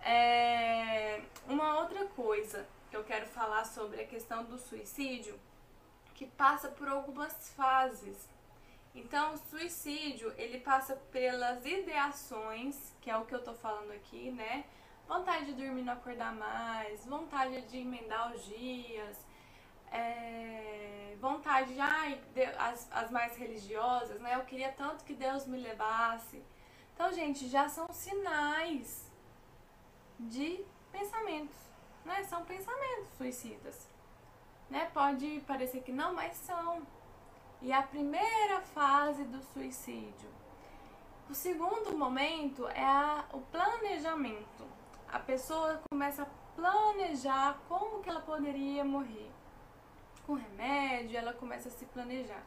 É... 0.03 1.21
Uma 1.47 1.79
outra 1.79 2.05
coisa 2.05 2.67
que 2.89 2.97
eu 2.97 3.03
quero 3.03 3.25
falar 3.25 3.65
sobre 3.65 4.01
a 4.01 4.07
questão 4.07 4.43
do 4.43 4.57
suicídio, 4.57 5.39
que 6.21 6.27
passa 6.27 6.69
por 6.69 6.88
algumas 6.88 7.49
fases. 7.55 8.29
Então, 8.93 9.34
o 9.34 9.38
suicídio, 9.39 10.31
ele 10.38 10.60
passa 10.60 10.95
pelas 11.12 11.65
ideações, 11.65 12.93
que 13.01 13.10
é 13.10 13.17
o 13.17 13.25
que 13.25 13.34
eu 13.34 13.43
tô 13.43 13.55
falando 13.55 13.91
aqui, 13.93 14.29
né? 14.29 14.65
Vontade 15.07 15.45
de 15.45 15.53
dormir 15.53 15.81
não 15.81 15.93
acordar 15.93 16.31
mais, 16.36 17.03
vontade 17.07 17.60
de 17.63 17.79
emendar 17.79 18.31
os 18.36 18.45
dias, 18.45 19.17
é, 19.91 21.17
vontade 21.19 21.73
de, 21.73 21.79
ai, 21.79 22.21
as, 22.60 22.88
as 22.91 23.10
mais 23.10 23.36
religiosas, 23.36 24.21
né? 24.21 24.36
Eu 24.36 24.45
queria 24.45 24.71
tanto 24.73 25.03
que 25.03 25.15
Deus 25.15 25.47
me 25.47 25.57
levasse. 25.57 26.39
Então, 26.93 27.12
gente, 27.12 27.49
já 27.49 27.67
são 27.67 27.91
sinais 27.91 29.12
de 30.19 30.63
pensamentos, 30.91 31.57
né? 32.05 32.23
São 32.25 32.45
pensamentos 32.45 33.07
suicidas. 33.17 33.90
Né? 34.71 34.89
Pode 34.93 35.43
parecer 35.45 35.81
que 35.81 35.91
não, 35.91 36.13
mas 36.13 36.38
são. 36.38 36.81
E 37.62 37.73
a 37.73 37.84
primeira 37.84 38.62
fase 38.62 39.25
do 39.25 39.43
suicídio. 39.43 40.29
O 41.29 41.36
segundo 41.36 41.95
momento 41.95 42.67
é 42.69 42.84
a, 42.84 43.25
o 43.34 43.41
planejamento. 43.41 44.65
A 45.12 45.19
pessoa 45.19 45.81
começa 45.89 46.23
a 46.23 46.27
planejar 46.55 47.60
como 47.67 48.01
que 48.01 48.10
ela 48.10 48.21
poderia 48.21 48.84
morrer. 48.86 49.29
Com 50.25 50.36
remédio, 50.36 51.17
ela 51.17 51.34
começa 51.34 51.67
a 51.67 51.71
se 51.71 51.86
planejar. 51.86 52.43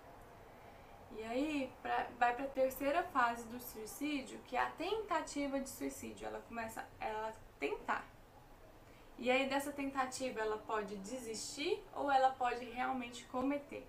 E 1.13 1.23
aí 1.25 1.73
pra, 1.83 2.09
vai 2.19 2.35
para 2.35 2.47
a 2.47 2.49
terceira 2.49 3.03
fase 3.05 3.47
do 3.49 3.61
suicídio, 3.61 4.41
que 4.47 4.57
é 4.57 4.63
a 4.63 4.71
tentativa 4.71 5.61
de 5.61 5.69
suicídio. 5.69 6.27
Ela 6.27 6.41
começa 6.49 6.89
a 7.01 7.33
tentar. 7.61 8.14
E 9.19 9.31
aí 9.31 9.49
dessa 9.49 9.73
tentativa 9.73 10.41
ela 10.41 10.59
pode 10.59 10.97
desistir 10.97 11.83
ou 11.95 12.11
ela 12.11 12.31
pode 12.31 12.65
realmente 12.65 13.25
cometer. 13.27 13.87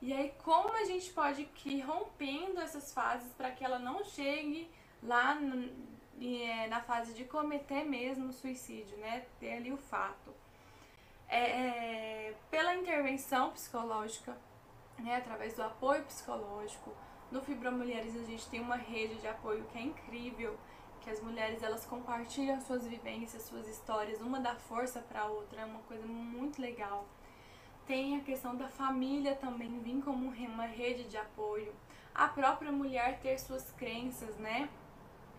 E 0.00 0.12
aí 0.12 0.34
como 0.42 0.74
a 0.74 0.84
gente 0.84 1.10
pode 1.12 1.48
ir 1.64 1.80
rompendo 1.80 2.60
essas 2.60 2.92
fases 2.92 3.32
para 3.34 3.52
que 3.52 3.64
ela 3.64 3.78
não 3.78 4.02
chegue 4.02 4.68
lá 5.02 5.38
é, 6.20 6.66
na 6.68 6.80
fase 6.80 7.14
de 7.14 7.24
cometer 7.24 7.84
mesmo 7.84 8.28
o 8.28 8.32
suicídio, 8.32 8.96
né? 8.98 9.24
Ter 9.38 9.54
ali 9.54 9.72
o 9.72 9.76
fato. 9.76 10.34
É, 11.28 11.38
é, 11.38 12.34
pela 12.50 12.74
intervenção 12.74 13.52
psicológica, 13.52 14.36
né? 14.98 15.16
através 15.16 15.54
do 15.54 15.62
apoio 15.62 16.04
psicológico. 16.04 16.94
No 17.30 17.40
Fibromulheres 17.40 18.14
a 18.14 18.24
gente 18.24 18.46
tem 18.48 18.60
uma 18.60 18.76
rede 18.76 19.14
de 19.16 19.26
apoio 19.26 19.64
que 19.72 19.78
é 19.78 19.82
incrível 19.82 20.58
que 21.02 21.10
as 21.10 21.20
mulheres 21.20 21.62
elas 21.62 21.84
compartilham 21.84 22.60
suas 22.60 22.86
vivências, 22.86 23.42
suas 23.42 23.66
histórias, 23.66 24.20
uma 24.20 24.40
dá 24.40 24.54
força 24.54 25.00
para 25.00 25.22
a 25.22 25.26
outra, 25.26 25.62
é 25.62 25.64
uma 25.64 25.80
coisa 25.80 26.06
muito 26.06 26.62
legal. 26.62 27.06
Tem 27.86 28.16
a 28.16 28.20
questão 28.20 28.54
da 28.54 28.68
família 28.68 29.34
também 29.34 29.80
vir 29.80 30.00
como 30.02 30.28
uma 30.28 30.66
rede 30.66 31.04
de 31.04 31.16
apoio. 31.16 31.74
A 32.14 32.28
própria 32.28 32.70
mulher 32.70 33.18
ter 33.20 33.38
suas 33.38 33.72
crenças, 33.72 34.36
né? 34.36 34.68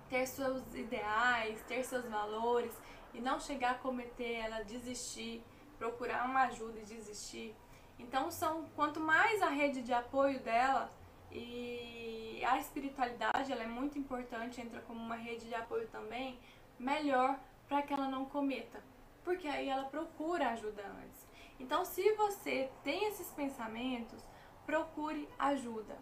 Ter 0.09 0.27
seus 0.27 0.61
ideais, 0.75 1.61
ter 1.67 1.83
seus 1.85 2.05
valores 2.05 2.73
e 3.13 3.21
não 3.21 3.39
chegar 3.39 3.71
a 3.71 3.75
cometer 3.75 4.33
ela 4.33 4.63
desistir, 4.63 5.41
procurar 5.79 6.25
uma 6.25 6.43
ajuda 6.43 6.79
e 6.79 6.85
desistir. 6.85 7.55
Então 7.97 8.29
são 8.29 8.65
quanto 8.75 8.99
mais 8.99 9.41
a 9.41 9.49
rede 9.49 9.81
de 9.81 9.93
apoio 9.93 10.39
dela 10.41 10.91
e 11.33 12.43
a 12.45 12.57
espiritualidade 12.57 13.51
ela 13.51 13.63
é 13.63 13.67
muito 13.67 13.97
importante, 13.97 14.61
entra 14.61 14.81
como 14.81 14.99
uma 14.99 15.15
rede 15.15 15.47
de 15.47 15.55
apoio 15.55 15.87
também, 15.87 16.39
melhor 16.77 17.39
para 17.67 17.81
que 17.81 17.93
ela 17.93 18.07
não 18.07 18.25
cometa, 18.25 18.83
porque 19.23 19.47
aí 19.47 19.69
ela 19.69 19.85
procura 19.85 20.49
ajuda 20.49 20.83
antes. 21.03 21.27
Então, 21.59 21.85
se 21.85 22.13
você 22.13 22.69
tem 22.83 23.07
esses 23.07 23.31
pensamentos, 23.31 24.21
procure 24.65 25.29
ajuda. 25.39 25.97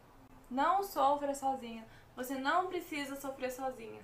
Não 0.50 0.84
sofra 0.84 1.34
sozinha. 1.34 1.88
Você 2.16 2.36
não 2.36 2.68
precisa 2.68 3.16
sofrer 3.16 3.52
sozinha, 3.52 4.02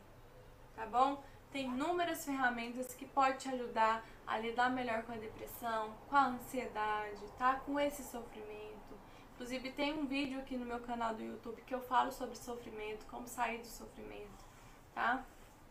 tá 0.76 0.86
bom? 0.86 1.22
Tem 1.52 1.66
inúmeras 1.66 2.24
ferramentas 2.24 2.94
que 2.94 3.06
podem 3.06 3.38
te 3.38 3.50
ajudar 3.50 4.06
a 4.26 4.38
lidar 4.38 4.70
melhor 4.70 5.04
com 5.04 5.13
a 5.13 5.18
depressão, 5.18 5.94
com 6.10 6.16
a 6.16 6.28
ansiedade, 6.28 7.26
tá? 7.38 7.56
Com 7.66 7.80
esse 7.80 8.04
sofrimento 8.04 8.77
Inclusive 9.38 9.71
tem 9.73 9.93
um 9.93 10.08
vídeo 10.08 10.39
aqui 10.39 10.58
no 10.58 10.65
meu 10.65 10.80
canal 10.80 11.13
do 11.13 11.21
YouTube 11.21 11.62
que 11.62 11.76
eu 11.76 11.80
falo 11.80 12.12
sobre 12.12 12.36
sofrimento, 12.36 13.06
como 13.06 13.28
sair 13.28 13.60
do 13.60 13.67
sofrimento, 13.67 14.43
tá? 14.95 15.23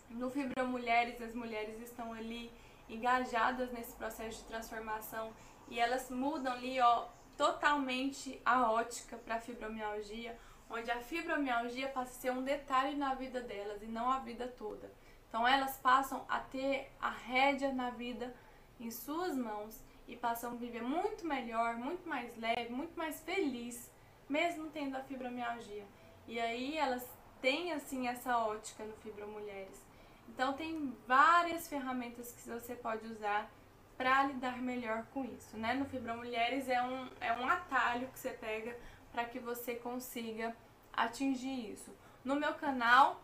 No 0.09 0.31
Fibra 0.31 0.63
Mulheres, 0.63 1.21
as 1.21 1.35
mulheres 1.35 1.81
estão 1.81 2.13
ali 2.13 2.49
engajadas 2.89 3.73
nesse 3.73 3.93
processo 3.97 4.39
de 4.39 4.45
transformação 4.45 5.33
e 5.69 5.81
elas 5.81 6.09
mudam 6.09 6.53
ali, 6.53 6.81
ó, 6.81 7.09
totalmente 7.37 8.41
a 8.45 8.71
ótica 8.71 9.17
para 9.17 9.41
fibromialgia, 9.41 10.39
onde 10.71 10.89
a 10.89 11.01
fibromialgia 11.01 11.89
passa 11.89 12.13
a 12.13 12.21
ser 12.21 12.31
um 12.31 12.45
detalhe 12.45 12.97
na 12.97 13.15
vida 13.15 13.41
delas 13.41 13.83
e 13.83 13.87
não 13.87 14.09
a 14.09 14.21
vida 14.21 14.47
toda. 14.47 14.89
Então 15.29 15.47
elas 15.47 15.77
passam 15.79 16.25
a 16.29 16.39
ter 16.39 16.93
a 17.01 17.11
rédea 17.11 17.73
na 17.73 17.91
vida 17.91 18.33
em 18.79 18.93
suas 18.93 19.37
mãos 19.37 19.85
e 20.09 20.17
passam 20.17 20.53
a 20.53 20.55
viver 20.55 20.83
muito 20.83 21.27
melhor, 21.27 21.77
muito 21.77 22.09
mais 22.09 22.37
leve, 22.37 22.73
muito 22.73 22.97
mais 22.97 23.21
feliz, 23.21 23.91
mesmo 24.29 24.71
tendo 24.71 24.97
a 24.97 25.03
fibromialgia. 25.03 25.85
E 26.27 26.41
aí 26.41 26.77
elas 26.77 27.07
têm 27.41 27.73
assim 27.73 28.09
essa 28.09 28.39
ótica 28.39 28.85
no 28.85 28.95
Fibromulheres. 28.97 29.85
Então 30.29 30.53
tem 30.53 30.97
várias 31.07 31.69
ferramentas 31.69 32.33
que 32.33 32.49
você 32.49 32.75
pode 32.75 33.07
usar 33.07 33.51
para 33.97 34.25
lidar 34.25 34.61
melhor 34.61 35.07
com 35.15 35.25
isso, 35.25 35.57
né? 35.57 35.75
No 35.75 35.87
Fibromulheres 35.87 36.69
é 36.69 36.83
um, 36.83 37.09
é 37.21 37.33
um 37.33 37.49
atalho 37.49 38.09
que 38.09 38.19
você 38.19 38.31
pega 38.31 38.77
para 39.13 39.25
que 39.25 39.39
você 39.39 39.77
consiga 39.77 40.55
atingir 40.93 41.73
isso. 41.73 41.91
No 42.25 42.35
meu 42.35 42.55
canal, 42.55 43.23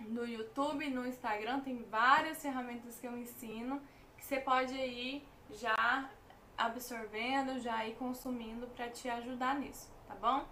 no 0.00 0.26
YouTube, 0.26 0.90
no 0.90 1.06
Instagram, 1.06 1.60
tem 1.60 1.82
várias 1.84 2.42
ferramentas 2.42 2.98
que 2.98 3.06
eu 3.06 3.16
ensino 3.16 3.80
que 4.16 4.24
você 4.24 4.40
pode 4.40 4.74
ir 4.74 5.26
já 5.52 6.10
absorvendo, 6.66 7.58
já 7.60 7.86
ir 7.86 7.94
consumindo 7.96 8.66
para 8.68 8.88
te 8.88 9.08
ajudar 9.08 9.58
nisso, 9.58 9.90
tá 10.06 10.14
bom? 10.14 10.44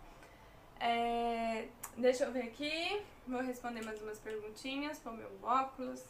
É, 0.80 1.68
deixa 1.96 2.24
eu 2.24 2.32
ver 2.32 2.44
aqui, 2.44 3.02
vou 3.26 3.40
responder 3.40 3.84
mais 3.84 4.00
umas 4.00 4.18
perguntinhas 4.18 4.98
com 5.00 5.10
meu 5.10 5.30
óculos. 5.42 6.04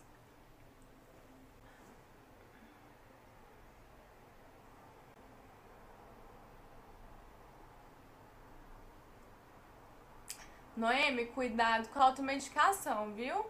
Noemi, 10.76 11.26
cuidado 11.26 11.88
com 11.88 11.98
a 11.98 12.04
automedicação, 12.04 13.12
viu? 13.12 13.44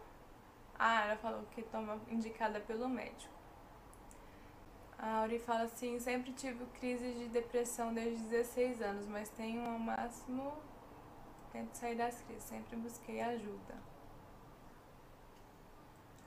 Ah, 0.79 1.05
ela 1.05 1.17
falou 1.17 1.43
que 1.55 1.63
toma 1.63 2.01
indicada 2.09 2.59
pelo 2.61 2.89
médico. 2.89 3.38
A 4.99 5.19
Auri 5.19 5.39
fala 5.39 5.63
assim, 5.63 6.01
sempre 6.01 6.33
tive 6.33 6.67
crise 6.81 7.13
de 7.13 7.29
depressão 7.29 7.95
desde 7.95 8.21
16 8.25 8.83
anos, 8.83 9.07
mas 9.07 9.29
tenho 9.31 9.65
ao 9.65 9.79
máximo 9.79 10.53
tento 11.53 11.75
sair 11.75 11.97
das 11.97 12.21
crises, 12.23 12.43
sempre 12.45 12.77
busquei 12.77 13.21
ajuda. 13.21 13.75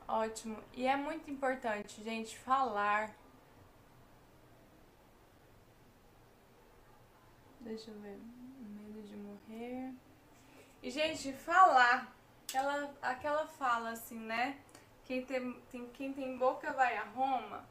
Ótimo. 0.07 0.57
E 0.73 0.88
é 0.88 0.95
muito 0.95 1.29
importante, 1.29 2.01
gente, 2.01 2.38
falar. 2.39 3.13
Deixa 7.60 7.91
eu 7.91 7.99
ver. 7.99 8.19
Medo 8.60 9.01
de 9.03 9.15
morrer. 9.15 9.93
E, 10.81 10.89
gente, 10.89 11.31
falar. 11.34 12.13
Aquela, 12.43 12.93
aquela 13.01 13.47
fala 13.47 13.91
assim, 13.91 14.19
né? 14.19 14.60
Quem 15.05 15.25
tem, 15.25 15.53
tem, 15.69 15.88
quem 15.89 16.13
tem 16.13 16.38
boca 16.38 16.73
vai 16.73 16.97
a 16.97 17.03
Roma 17.03 17.65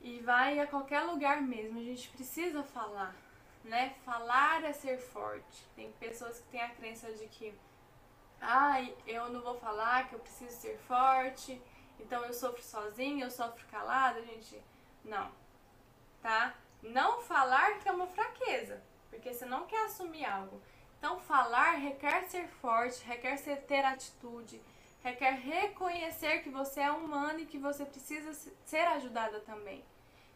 e 0.00 0.20
vai 0.20 0.58
a 0.58 0.66
qualquer 0.66 1.00
lugar 1.00 1.40
mesmo. 1.42 1.78
A 1.78 1.82
gente 1.82 2.08
precisa 2.10 2.62
falar, 2.62 3.14
né? 3.64 3.94
Falar 4.04 4.64
é 4.64 4.72
ser 4.72 4.98
forte. 4.98 5.64
Tem 5.74 5.90
pessoas 5.92 6.40
que 6.40 6.48
têm 6.48 6.62
a 6.62 6.70
crença 6.70 7.12
de 7.12 7.26
que, 7.26 7.54
ai, 8.40 8.94
eu 9.06 9.28
não 9.30 9.40
vou 9.40 9.58
falar, 9.58 10.08
que 10.08 10.14
eu 10.14 10.20
preciso 10.20 10.52
ser 10.52 10.78
forte, 10.86 11.60
então 11.98 12.24
eu 12.24 12.32
sofro 12.32 12.62
sozinha, 12.62 13.24
eu 13.24 13.30
sofro 13.30 13.66
calada, 13.70 14.22
gente. 14.22 14.62
Não, 15.04 15.30
tá? 16.22 16.54
Não 16.82 17.20
falar 17.22 17.78
que 17.78 17.88
é 17.88 17.92
uma 17.92 18.06
fraqueza, 18.06 18.82
porque 19.10 19.32
você 19.32 19.44
não 19.44 19.66
quer 19.66 19.84
assumir 19.86 20.24
algo. 20.24 20.60
Então, 20.98 21.18
falar 21.20 21.76
requer 21.76 22.24
ser 22.24 22.48
forte, 22.48 23.04
requer 23.04 23.36
ser, 23.36 23.62
ter 23.62 23.84
atitude, 23.84 24.60
requer 25.02 25.32
reconhecer 25.34 26.42
que 26.42 26.50
você 26.50 26.80
é 26.80 26.90
humano 26.90 27.40
e 27.40 27.46
que 27.46 27.58
você 27.58 27.84
precisa 27.84 28.32
ser 28.64 28.86
ajudada 28.88 29.40
também. 29.40 29.84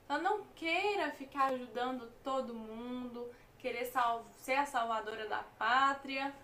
Então, 0.05 0.21
não 0.21 0.45
queira 0.55 1.11
ficar 1.13 1.53
ajudando 1.53 2.13
todo 2.23 2.55
mundo, 2.55 3.31
querer 3.59 3.91
ser 4.39 4.57
a 4.57 4.67
salvadora 4.67 5.29
da 5.29 5.43
pátria, 5.59 6.35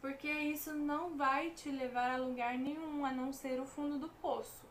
porque 0.00 0.30
isso 0.30 0.72
não 0.72 1.16
vai 1.16 1.50
te 1.50 1.68
levar 1.70 2.12
a 2.12 2.16
lugar 2.16 2.56
nenhum 2.56 3.04
a 3.04 3.10
não 3.10 3.32
ser 3.32 3.60
o 3.60 3.66
fundo 3.66 3.98
do 3.98 4.08
poço, 4.08 4.64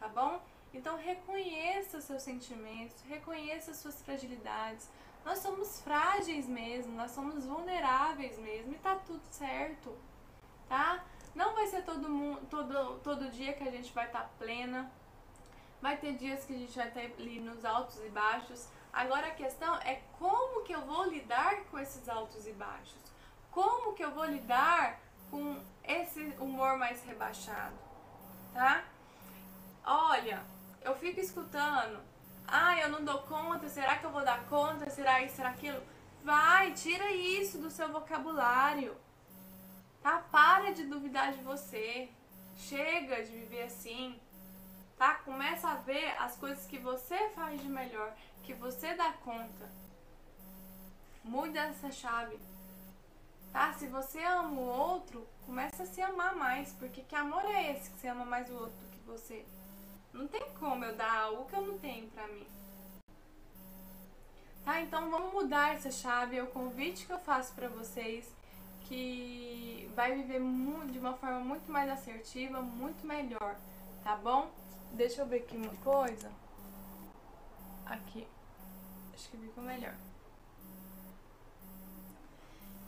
tá 0.00 0.08
bom? 0.08 0.40
Então, 0.72 0.96
reconheça 0.96 2.00
seus 2.00 2.22
sentimentos, 2.22 3.02
reconheça 3.02 3.74
suas 3.74 4.02
fragilidades, 4.02 4.88
nós 5.24 5.38
somos 5.38 5.80
frágeis 5.82 6.48
mesmo, 6.48 6.96
nós 6.96 7.10
somos 7.10 7.44
vulneráveis 7.44 8.38
mesmo 8.38 8.72
e 8.72 8.78
tá 8.78 8.96
tudo 8.96 9.22
certo, 9.30 9.94
tá? 10.68 11.04
Não 11.34 11.54
vai 11.54 11.66
ser 11.66 11.82
todo 11.82 12.08
mundo, 12.08 12.46
todo, 12.50 13.00
todo 13.00 13.30
dia 13.30 13.52
que 13.52 13.66
a 13.66 13.70
gente 13.70 13.92
vai 13.92 14.06
estar 14.06 14.20
tá 14.20 14.30
plena. 14.38 14.90
Vai 15.80 15.96
ter 15.96 16.14
dias 16.14 16.44
que 16.44 16.54
a 16.54 16.58
gente 16.58 16.76
vai 16.76 16.88
estar 16.88 17.00
tá 17.00 17.06
ali 17.18 17.40
nos 17.40 17.64
altos 17.64 17.98
e 18.04 18.08
baixos. 18.08 18.68
Agora 18.92 19.28
a 19.28 19.34
questão 19.34 19.74
é 19.76 20.02
como 20.18 20.62
que 20.62 20.72
eu 20.72 20.82
vou 20.82 21.04
lidar 21.04 21.64
com 21.70 21.78
esses 21.78 22.08
altos 22.08 22.46
e 22.46 22.52
baixos? 22.52 23.00
Como 23.50 23.94
que 23.94 24.04
eu 24.04 24.10
vou 24.10 24.24
lidar 24.24 25.00
com 25.30 25.58
esse 25.82 26.20
humor 26.38 26.76
mais 26.76 27.02
rebaixado, 27.04 27.74
tá? 28.52 28.84
Olha, 29.84 30.42
eu 30.82 30.94
fico 30.94 31.20
escutando 31.20 32.12
ah, 32.46 32.78
eu 32.78 32.90
não 32.90 33.04
dou 33.04 33.18
conta, 33.22 33.68
será 33.68 33.96
que 33.96 34.04
eu 34.04 34.10
vou 34.10 34.24
dar 34.24 34.44
conta? 34.44 34.90
Será 34.90 35.22
isso, 35.22 35.36
será 35.36 35.50
aquilo? 35.50 35.82
Vai, 36.22 36.72
tira 36.72 37.10
isso 37.10 37.58
do 37.58 37.70
seu 37.70 37.90
vocabulário. 37.90 38.94
Tá? 40.02 40.18
Para 40.30 40.72
de 40.72 40.84
duvidar 40.84 41.32
de 41.32 41.42
você. 41.42 42.10
Chega 42.56 43.22
de 43.22 43.30
viver 43.30 43.62
assim. 43.62 44.18
Tá? 44.98 45.14
Começa 45.14 45.68
a 45.68 45.76
ver 45.76 46.16
as 46.18 46.36
coisas 46.36 46.66
que 46.66 46.78
você 46.78 47.30
faz 47.30 47.60
de 47.60 47.68
melhor, 47.68 48.12
que 48.42 48.52
você 48.52 48.94
dá 48.94 49.12
conta. 49.24 49.70
Muda 51.24 51.60
essa 51.60 51.90
chave. 51.90 52.38
Tá? 53.52 53.72
Se 53.74 53.86
você 53.86 54.22
ama 54.24 54.60
o 54.60 54.66
outro, 54.66 55.26
começa 55.46 55.82
a 55.84 55.86
se 55.86 56.00
amar 56.00 56.34
mais, 56.34 56.72
porque 56.74 57.02
que 57.02 57.14
amor 57.14 57.44
é 57.44 57.72
esse 57.72 57.90
que 57.90 57.98
você 57.98 58.08
ama 58.08 58.24
mais 58.24 58.48
o 58.50 58.54
outro 58.54 58.76
do 58.78 58.90
que 58.90 58.98
você? 59.06 59.44
Não 60.12 60.26
tem 60.26 60.42
como 60.58 60.84
eu 60.84 60.96
dar 60.96 61.22
algo 61.24 61.46
que 61.46 61.54
eu 61.54 61.62
não 61.62 61.78
tenho 61.78 62.08
pra 62.08 62.26
mim. 62.28 62.46
Tá? 64.64 64.80
Então 64.80 65.10
vamos 65.10 65.32
mudar 65.32 65.74
essa 65.74 65.90
chave. 65.90 66.36
É 66.36 66.42
o 66.42 66.48
convite 66.48 67.06
que 67.06 67.12
eu 67.12 67.18
faço 67.18 67.52
para 67.54 67.68
vocês 67.68 68.30
que 68.92 69.90
vai 69.96 70.14
viver 70.14 70.38
de 70.90 70.98
uma 70.98 71.14
forma 71.14 71.40
muito 71.40 71.72
mais 71.72 71.88
assertiva, 71.88 72.60
muito 72.60 73.06
melhor, 73.06 73.56
tá 74.04 74.14
bom? 74.16 74.50
Deixa 74.92 75.22
eu 75.22 75.26
ver 75.26 75.38
aqui 75.38 75.56
uma 75.56 75.74
coisa. 75.76 76.30
Aqui. 77.86 78.28
Acho 79.14 79.30
que 79.30 79.38
ficou 79.38 79.64
melhor. 79.64 79.94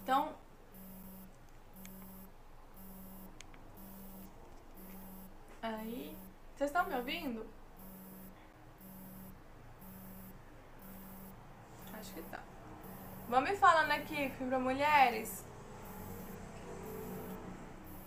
Então, 0.02 0.34
aí 5.62 6.14
vocês 6.54 6.68
estão 6.68 6.86
me 6.86 6.94
ouvindo? 6.96 7.46
Acho 11.98 12.12
que 12.12 12.22
tá. 12.24 12.42
Vamos 13.30 13.48
me 13.48 13.56
falando 13.56 13.90
aqui, 13.92 14.28
Fibra 14.36 14.58
Mulheres. 14.58 15.42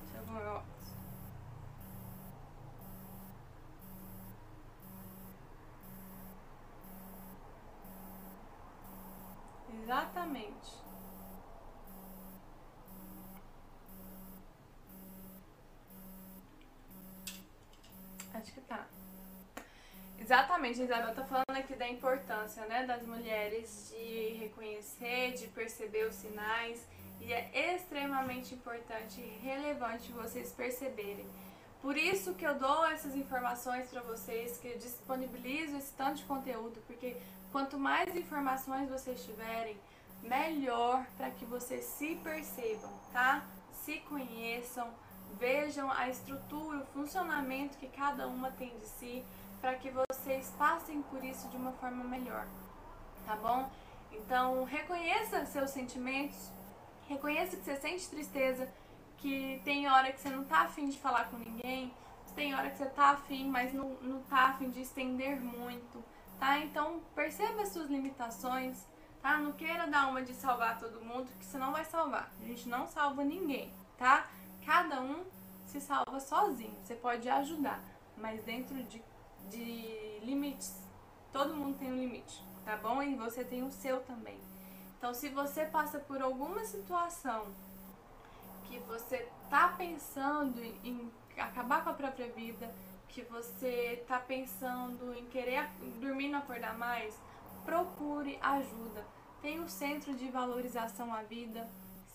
Deixa 0.06 0.18
eu 0.18 0.26
ver 0.26 0.48
o 0.48 0.78
Acho 18.34 18.54
que 18.54 18.62
tá. 18.62 18.86
Exatamente, 20.20 20.82
Isabel 20.82 21.16
tá 21.16 21.24
falando 21.24 21.58
aqui 21.58 21.74
da 21.76 21.88
importância, 21.88 22.66
né, 22.66 22.86
das 22.86 23.04
mulheres 23.04 23.94
de 23.96 24.34
reconhecer, 24.40 25.34
de 25.34 25.48
perceber 25.48 26.06
os 26.06 26.16
sinais, 26.16 26.86
e 27.22 27.34
é 27.34 27.74
extremamente 27.74 28.54
importante 28.54 29.20
e 29.22 29.40
relevante 29.44 30.12
vocês 30.12 30.52
perceberem. 30.52 31.26
Por 31.82 31.98
isso 31.98 32.34
que 32.34 32.46
eu 32.46 32.56
dou 32.56 32.86
essas 32.88 33.16
informações 33.16 33.88
para 33.90 34.02
vocês, 34.02 34.58
que 34.58 34.68
eu 34.68 34.78
disponibilizo 34.78 35.78
esse 35.78 35.94
tanto 35.94 36.18
de 36.18 36.26
conteúdo, 36.26 36.82
porque 36.86 37.18
quanto 37.52 37.80
mais 37.80 38.16
informações 38.16 38.90
vocês 38.90 39.24
tiverem, 39.24 39.78
melhor 40.22 41.06
para 41.18 41.30
que 41.32 41.46
vocês 41.46 41.86
se 41.86 42.16
percebam, 42.16 42.92
tá? 43.12 43.46
Se 43.72 44.00
conheçam, 44.02 44.90
vejam 45.40 45.92
a 45.92 46.10
estrutura, 46.10 46.80
o 46.80 46.86
funcionamento 46.88 47.78
que 47.78 47.88
cada 47.88 48.28
uma 48.28 48.52
tem 48.52 48.78
de 48.78 48.88
si, 48.88 49.26
para 49.62 49.76
que 49.76 49.92
vocês 49.92 50.54
passem 50.58 51.02
por 51.04 51.24
isso 51.24 51.48
de 51.50 51.58
uma 51.58 51.72
forma 51.74 52.04
melhor, 52.04 52.46
tá 53.26 53.36
bom? 53.36 53.70
Então, 54.12 54.64
reconheça 54.64 55.46
seus 55.46 55.72
sentimentos, 55.72 56.52
reconheça 57.08 57.56
que 57.56 57.64
você 57.64 57.76
sente 57.76 58.10
tristeza, 58.10 58.72
que 59.18 59.62
tem 59.64 59.88
hora 59.88 60.12
que 60.12 60.20
você 60.20 60.30
não 60.30 60.44
tá 60.44 60.62
afim 60.62 60.90
de 60.90 60.98
falar 61.00 61.30
com 61.30 61.38
ninguém, 61.38 61.94
tem 62.38 62.54
hora 62.54 62.70
que 62.70 62.78
você 62.78 62.86
tá 62.86 63.10
afim, 63.10 63.50
mas 63.50 63.74
não, 63.74 63.90
não 64.00 64.22
tá 64.22 64.50
afim 64.50 64.70
de 64.70 64.80
estender 64.82 65.42
muito, 65.42 66.04
tá? 66.40 66.60
Então, 66.60 67.02
perceba 67.16 67.64
as 67.64 67.70
suas 67.70 67.90
limitações, 67.90 68.88
tá? 69.28 69.38
Não 69.38 69.52
queira 69.52 69.86
dar 69.88 70.08
uma 70.08 70.22
de 70.22 70.34
salvar 70.34 70.80
todo 70.80 71.04
mundo, 71.04 71.30
que 71.38 71.46
você 71.46 71.58
não 71.58 71.74
vai 71.74 71.84
salvar. 71.84 72.32
A 72.42 72.46
gente 72.46 72.70
não 72.70 72.88
salva 72.88 73.26
ninguém, 73.26 73.74
tá? 73.98 74.26
Cada 74.66 75.02
um 75.02 75.26
se 75.66 75.82
salva 75.82 76.18
sozinho. 76.22 76.74
Você 76.82 76.96
pode 76.96 77.28
ajudar, 77.28 77.84
mas 78.16 78.42
dentro 78.44 78.82
de, 78.84 79.04
de 79.50 80.20
limites. 80.22 80.82
Todo 81.34 81.54
mundo 81.54 81.78
tem 81.78 81.92
um 81.92 81.98
limite, 81.98 82.42
tá 82.64 82.78
bom? 82.78 83.04
E 83.04 83.16
você 83.16 83.44
tem 83.44 83.64
o 83.64 83.72
seu 83.72 84.00
também. 84.00 84.40
Então, 84.98 85.14
se 85.14 85.28
você 85.28 85.66
passa 85.66 86.00
por 86.00 86.22
alguma 86.22 86.64
situação 86.64 87.48
que 88.64 88.80
você 88.80 89.28
tá 89.50 89.76
pensando 89.78 90.64
em 90.64 91.12
acabar 91.38 91.84
com 91.84 91.90
a 91.90 91.94
própria 91.94 92.30
vida, 92.30 92.74
que 93.10 93.24
você 93.24 94.06
tá 94.08 94.20
pensando 94.20 95.14
em 95.14 95.26
querer 95.26 95.70
dormir 96.00 96.28
e 96.28 96.30
não 96.30 96.40
acordar 96.40 96.78
mais, 96.78 97.20
procure 97.66 98.40
ajuda. 98.42 99.17
Tem 99.42 99.60
o 99.60 99.70
Centro 99.70 100.14
de 100.16 100.30
Valorização 100.30 101.14
à 101.14 101.22
Vida, 101.22 101.68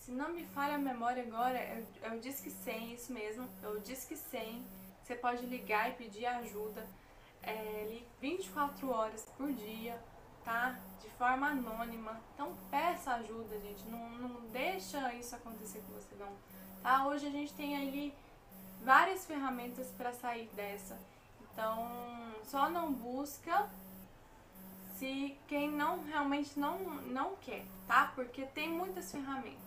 se 0.03 0.11
não 0.11 0.33
me 0.33 0.43
falha 0.47 0.75
a 0.75 0.77
memória 0.77 1.23
agora, 1.23 1.57
é, 1.57 1.81
o 2.13 2.19
Disque 2.19 2.49
100, 2.49 2.93
isso 2.93 3.13
mesmo, 3.13 3.47
é 3.63 3.67
o 3.69 3.79
Disque 3.79 4.17
100. 4.17 4.61
Você 5.01 5.15
pode 5.15 5.45
ligar 5.45 5.89
e 5.89 5.93
pedir 5.93 6.25
ajuda 6.25 6.85
é, 7.41 8.01
24 8.19 8.89
horas 8.89 9.25
por 9.37 9.49
dia, 9.53 9.97
tá? 10.43 10.77
De 11.01 11.09
forma 11.11 11.47
anônima. 11.47 12.19
Então 12.33 12.53
peça 12.69 13.13
ajuda, 13.13 13.57
gente. 13.61 13.87
Não, 13.87 14.09
não 14.09 14.41
deixa 14.51 15.13
isso 15.13 15.33
acontecer 15.37 15.81
com 15.87 15.93
você, 15.93 16.13
não. 16.19 16.33
Tá? 16.81 17.07
Hoje 17.07 17.27
a 17.27 17.31
gente 17.31 17.53
tem 17.53 17.77
ali 17.77 18.13
várias 18.83 19.25
ferramentas 19.25 19.87
para 19.97 20.11
sair 20.11 20.49
dessa. 20.53 20.99
Então, 21.41 21.89
só 22.43 22.69
não 22.69 22.91
busca 22.91 23.69
se 25.03 25.37
quem 25.49 25.69
não 25.69 26.01
realmente 26.05 26.57
não, 26.57 26.79
não 26.79 27.35
quer, 27.35 27.65
tá? 27.85 28.13
Porque 28.15 28.45
tem 28.45 28.69
muitas 28.69 29.11
ferramentas. 29.11 29.59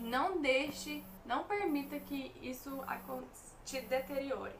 Não 0.00 0.40
deixe, 0.42 1.04
não 1.24 1.44
permita 1.44 1.96
que 2.00 2.34
isso 2.42 2.82
te 3.64 3.80
deteriore. 3.82 4.58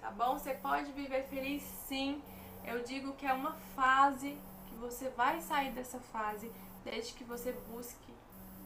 Tá 0.00 0.10
bom? 0.10 0.38
Você 0.38 0.54
pode 0.54 0.90
viver 0.92 1.24
feliz 1.24 1.62
sim. 1.86 2.22
Eu 2.64 2.82
digo 2.82 3.12
que 3.12 3.26
é 3.26 3.34
uma 3.34 3.52
fase 3.76 4.38
que 4.66 4.74
você 4.76 5.10
vai 5.10 5.42
sair 5.42 5.72
dessa 5.72 6.00
fase 6.00 6.50
desde 6.82 7.12
que 7.12 7.24
você 7.24 7.52
busque 7.70 8.14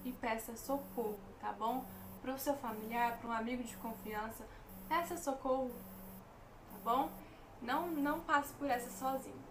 e 0.05 0.13
peça 0.13 0.57
socorro, 0.57 1.19
tá 1.41 1.51
bom? 1.51 1.85
Para 2.23 2.35
o 2.35 2.39
seu 2.39 2.55
familiar, 2.55 3.19
para 3.19 3.31
um 3.31 3.33
amigo 3.33 3.65
de 3.65 3.77
confiança, 3.79 4.47
peça 4.89 5.17
socorro, 5.17 5.73
tá 6.71 6.79
bom? 6.85 7.11
Não, 7.61 7.89
não 7.89 8.21
passe 8.21 8.53
por 8.55 8.71
essa 8.71 8.91
sozinho. 8.91 9.48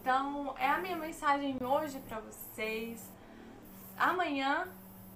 Então, 0.00 0.54
é 0.58 0.68
a 0.68 0.78
minha 0.78 0.96
mensagem 0.96 1.56
hoje 1.60 1.98
para 2.08 2.20
vocês. 2.20 3.04
Amanhã 3.98 4.68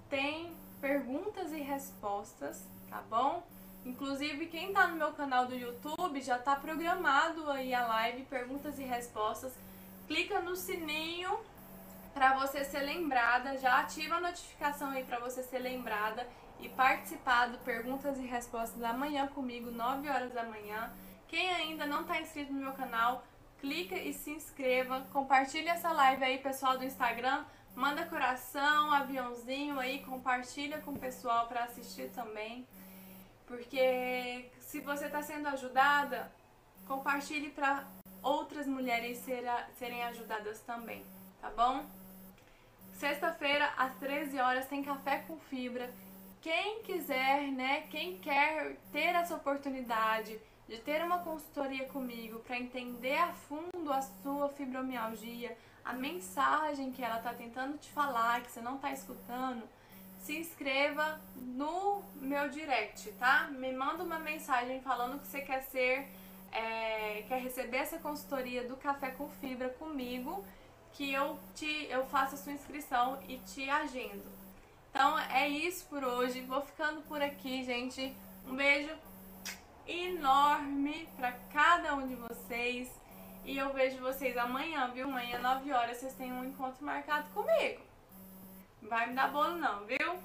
tem 0.09 0.53
perguntas 0.79 1.51
e 1.51 1.59
respostas, 1.59 2.67
tá 2.89 3.01
bom? 3.09 3.43
Inclusive, 3.85 4.47
quem 4.47 4.73
tá 4.73 4.87
no 4.87 4.95
meu 4.95 5.11
canal 5.13 5.47
do 5.47 5.55
YouTube 5.55 6.21
já 6.21 6.37
tá 6.37 6.55
programado 6.55 7.49
aí 7.49 7.73
a 7.73 7.85
live 7.87 8.23
perguntas 8.23 8.77
e 8.79 8.83
respostas. 8.83 9.53
Clica 10.07 10.39
no 10.39 10.55
sininho 10.55 11.39
para 12.13 12.37
você 12.37 12.63
ser 12.63 12.81
lembrada. 12.81 13.57
Já 13.57 13.79
ativa 13.79 14.15
a 14.15 14.21
notificação 14.21 14.89
aí 14.91 15.03
para 15.03 15.19
você 15.19 15.41
ser 15.41 15.59
lembrada 15.59 16.27
e 16.59 16.69
participar 16.69 17.47
do 17.47 17.57
Perguntas 17.59 18.19
e 18.19 18.25
Respostas 18.25 18.83
amanhã 18.83 19.27
comigo, 19.27 19.71
9 19.71 20.07
horas 20.09 20.31
da 20.31 20.43
manhã. 20.43 20.91
Quem 21.27 21.49
ainda 21.49 21.85
não 21.85 22.01
está 22.01 22.21
inscrito 22.21 22.53
no 22.53 22.59
meu 22.59 22.73
canal, 22.73 23.23
clica 23.61 23.95
e 23.95 24.11
se 24.11 24.31
inscreva. 24.31 25.01
Compartilhe 25.13 25.69
essa 25.69 25.91
live 25.91 26.23
aí, 26.23 26.39
pessoal 26.39 26.77
do 26.77 26.83
Instagram. 26.83 27.45
Manda 27.75 28.05
coração, 28.05 28.91
aviãozinho 28.91 29.79
aí, 29.79 29.99
compartilha 30.03 30.79
com 30.79 30.91
o 30.91 30.99
pessoal 30.99 31.47
para 31.47 31.63
assistir 31.63 32.09
também. 32.09 32.67
Porque 33.45 34.51
se 34.59 34.81
você 34.81 35.05
está 35.05 35.21
sendo 35.21 35.47
ajudada, 35.47 36.29
compartilhe 36.87 37.49
para 37.49 37.87
outras 38.21 38.67
mulheres 38.67 39.23
serem 39.77 40.03
ajudadas 40.03 40.59
também, 40.61 41.05
tá 41.39 41.49
bom? 41.49 41.85
Sexta-feira, 42.93 43.71
às 43.77 43.93
13 43.95 44.39
horas, 44.39 44.67
tem 44.67 44.83
café 44.83 45.19
com 45.27 45.37
fibra. 45.39 45.89
Quem 46.41 46.81
quiser, 46.83 47.51
né? 47.51 47.81
Quem 47.89 48.17
quer 48.17 48.75
ter 48.91 49.15
essa 49.15 49.35
oportunidade 49.35 50.39
de 50.71 50.77
ter 50.77 51.03
uma 51.03 51.17
consultoria 51.19 51.85
comigo 51.89 52.39
para 52.39 52.57
entender 52.57 53.17
a 53.17 53.33
fundo 53.33 53.91
a 53.91 54.01
sua 54.01 54.47
fibromialgia, 54.47 55.57
a 55.83 55.91
mensagem 55.91 56.93
que 56.93 57.03
ela 57.03 57.17
está 57.17 57.33
tentando 57.33 57.77
te 57.77 57.89
falar, 57.89 58.41
que 58.41 58.49
você 58.49 58.61
não 58.61 58.75
está 58.75 58.89
escutando, 58.89 59.67
se 60.19 60.37
inscreva 60.37 61.19
no 61.35 62.01
meu 62.15 62.47
direct, 62.47 63.11
tá? 63.19 63.49
Me 63.51 63.73
manda 63.73 64.01
uma 64.01 64.17
mensagem 64.17 64.79
falando 64.79 65.19
que 65.19 65.27
você 65.27 65.41
quer 65.41 65.61
ser, 65.63 66.07
é, 66.53 67.25
quer 67.27 67.41
receber 67.41 67.77
essa 67.77 67.97
consultoria 67.97 68.65
do 68.65 68.77
Café 68.77 69.11
com 69.11 69.27
Fibra 69.27 69.67
comigo 69.71 70.41
que 70.93 71.11
eu 71.11 71.37
te 71.53 71.87
eu 71.89 72.05
faço 72.05 72.35
a 72.35 72.37
sua 72.37 72.53
inscrição 72.53 73.19
e 73.27 73.37
te 73.39 73.69
agendo. 73.69 74.23
Então 74.89 75.19
é 75.19 75.49
isso 75.49 75.85
por 75.87 76.01
hoje. 76.01 76.39
Vou 76.41 76.61
ficando 76.61 77.01
por 77.01 77.21
aqui, 77.21 77.61
gente. 77.65 78.15
Um 78.47 78.55
beijo 78.55 78.93
enorme 79.91 81.07
para 81.17 81.31
cada 81.53 81.95
um 81.95 82.07
de 82.07 82.15
vocês. 82.15 82.89
E 83.43 83.57
eu 83.57 83.73
vejo 83.73 83.97
vocês 83.99 84.37
amanhã, 84.37 84.89
viu? 84.91 85.07
Amanhã, 85.07 85.39
9 85.39 85.71
horas, 85.71 85.97
vocês 85.97 86.13
têm 86.13 86.31
um 86.31 86.45
encontro 86.45 86.85
marcado 86.85 87.29
comigo. 87.29 87.81
Não 88.81 88.89
vai 88.89 89.07
me 89.07 89.13
dar 89.13 89.31
bolo 89.31 89.57
não, 89.57 89.85
viu? 89.85 90.19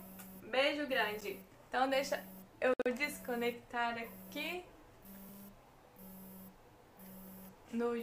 Beijo 0.50 0.86
grande. 0.86 1.40
Então 1.68 1.88
deixa 1.88 2.22
eu 2.60 2.72
desconectar 2.94 3.96
aqui 3.98 4.64
no 7.72 7.94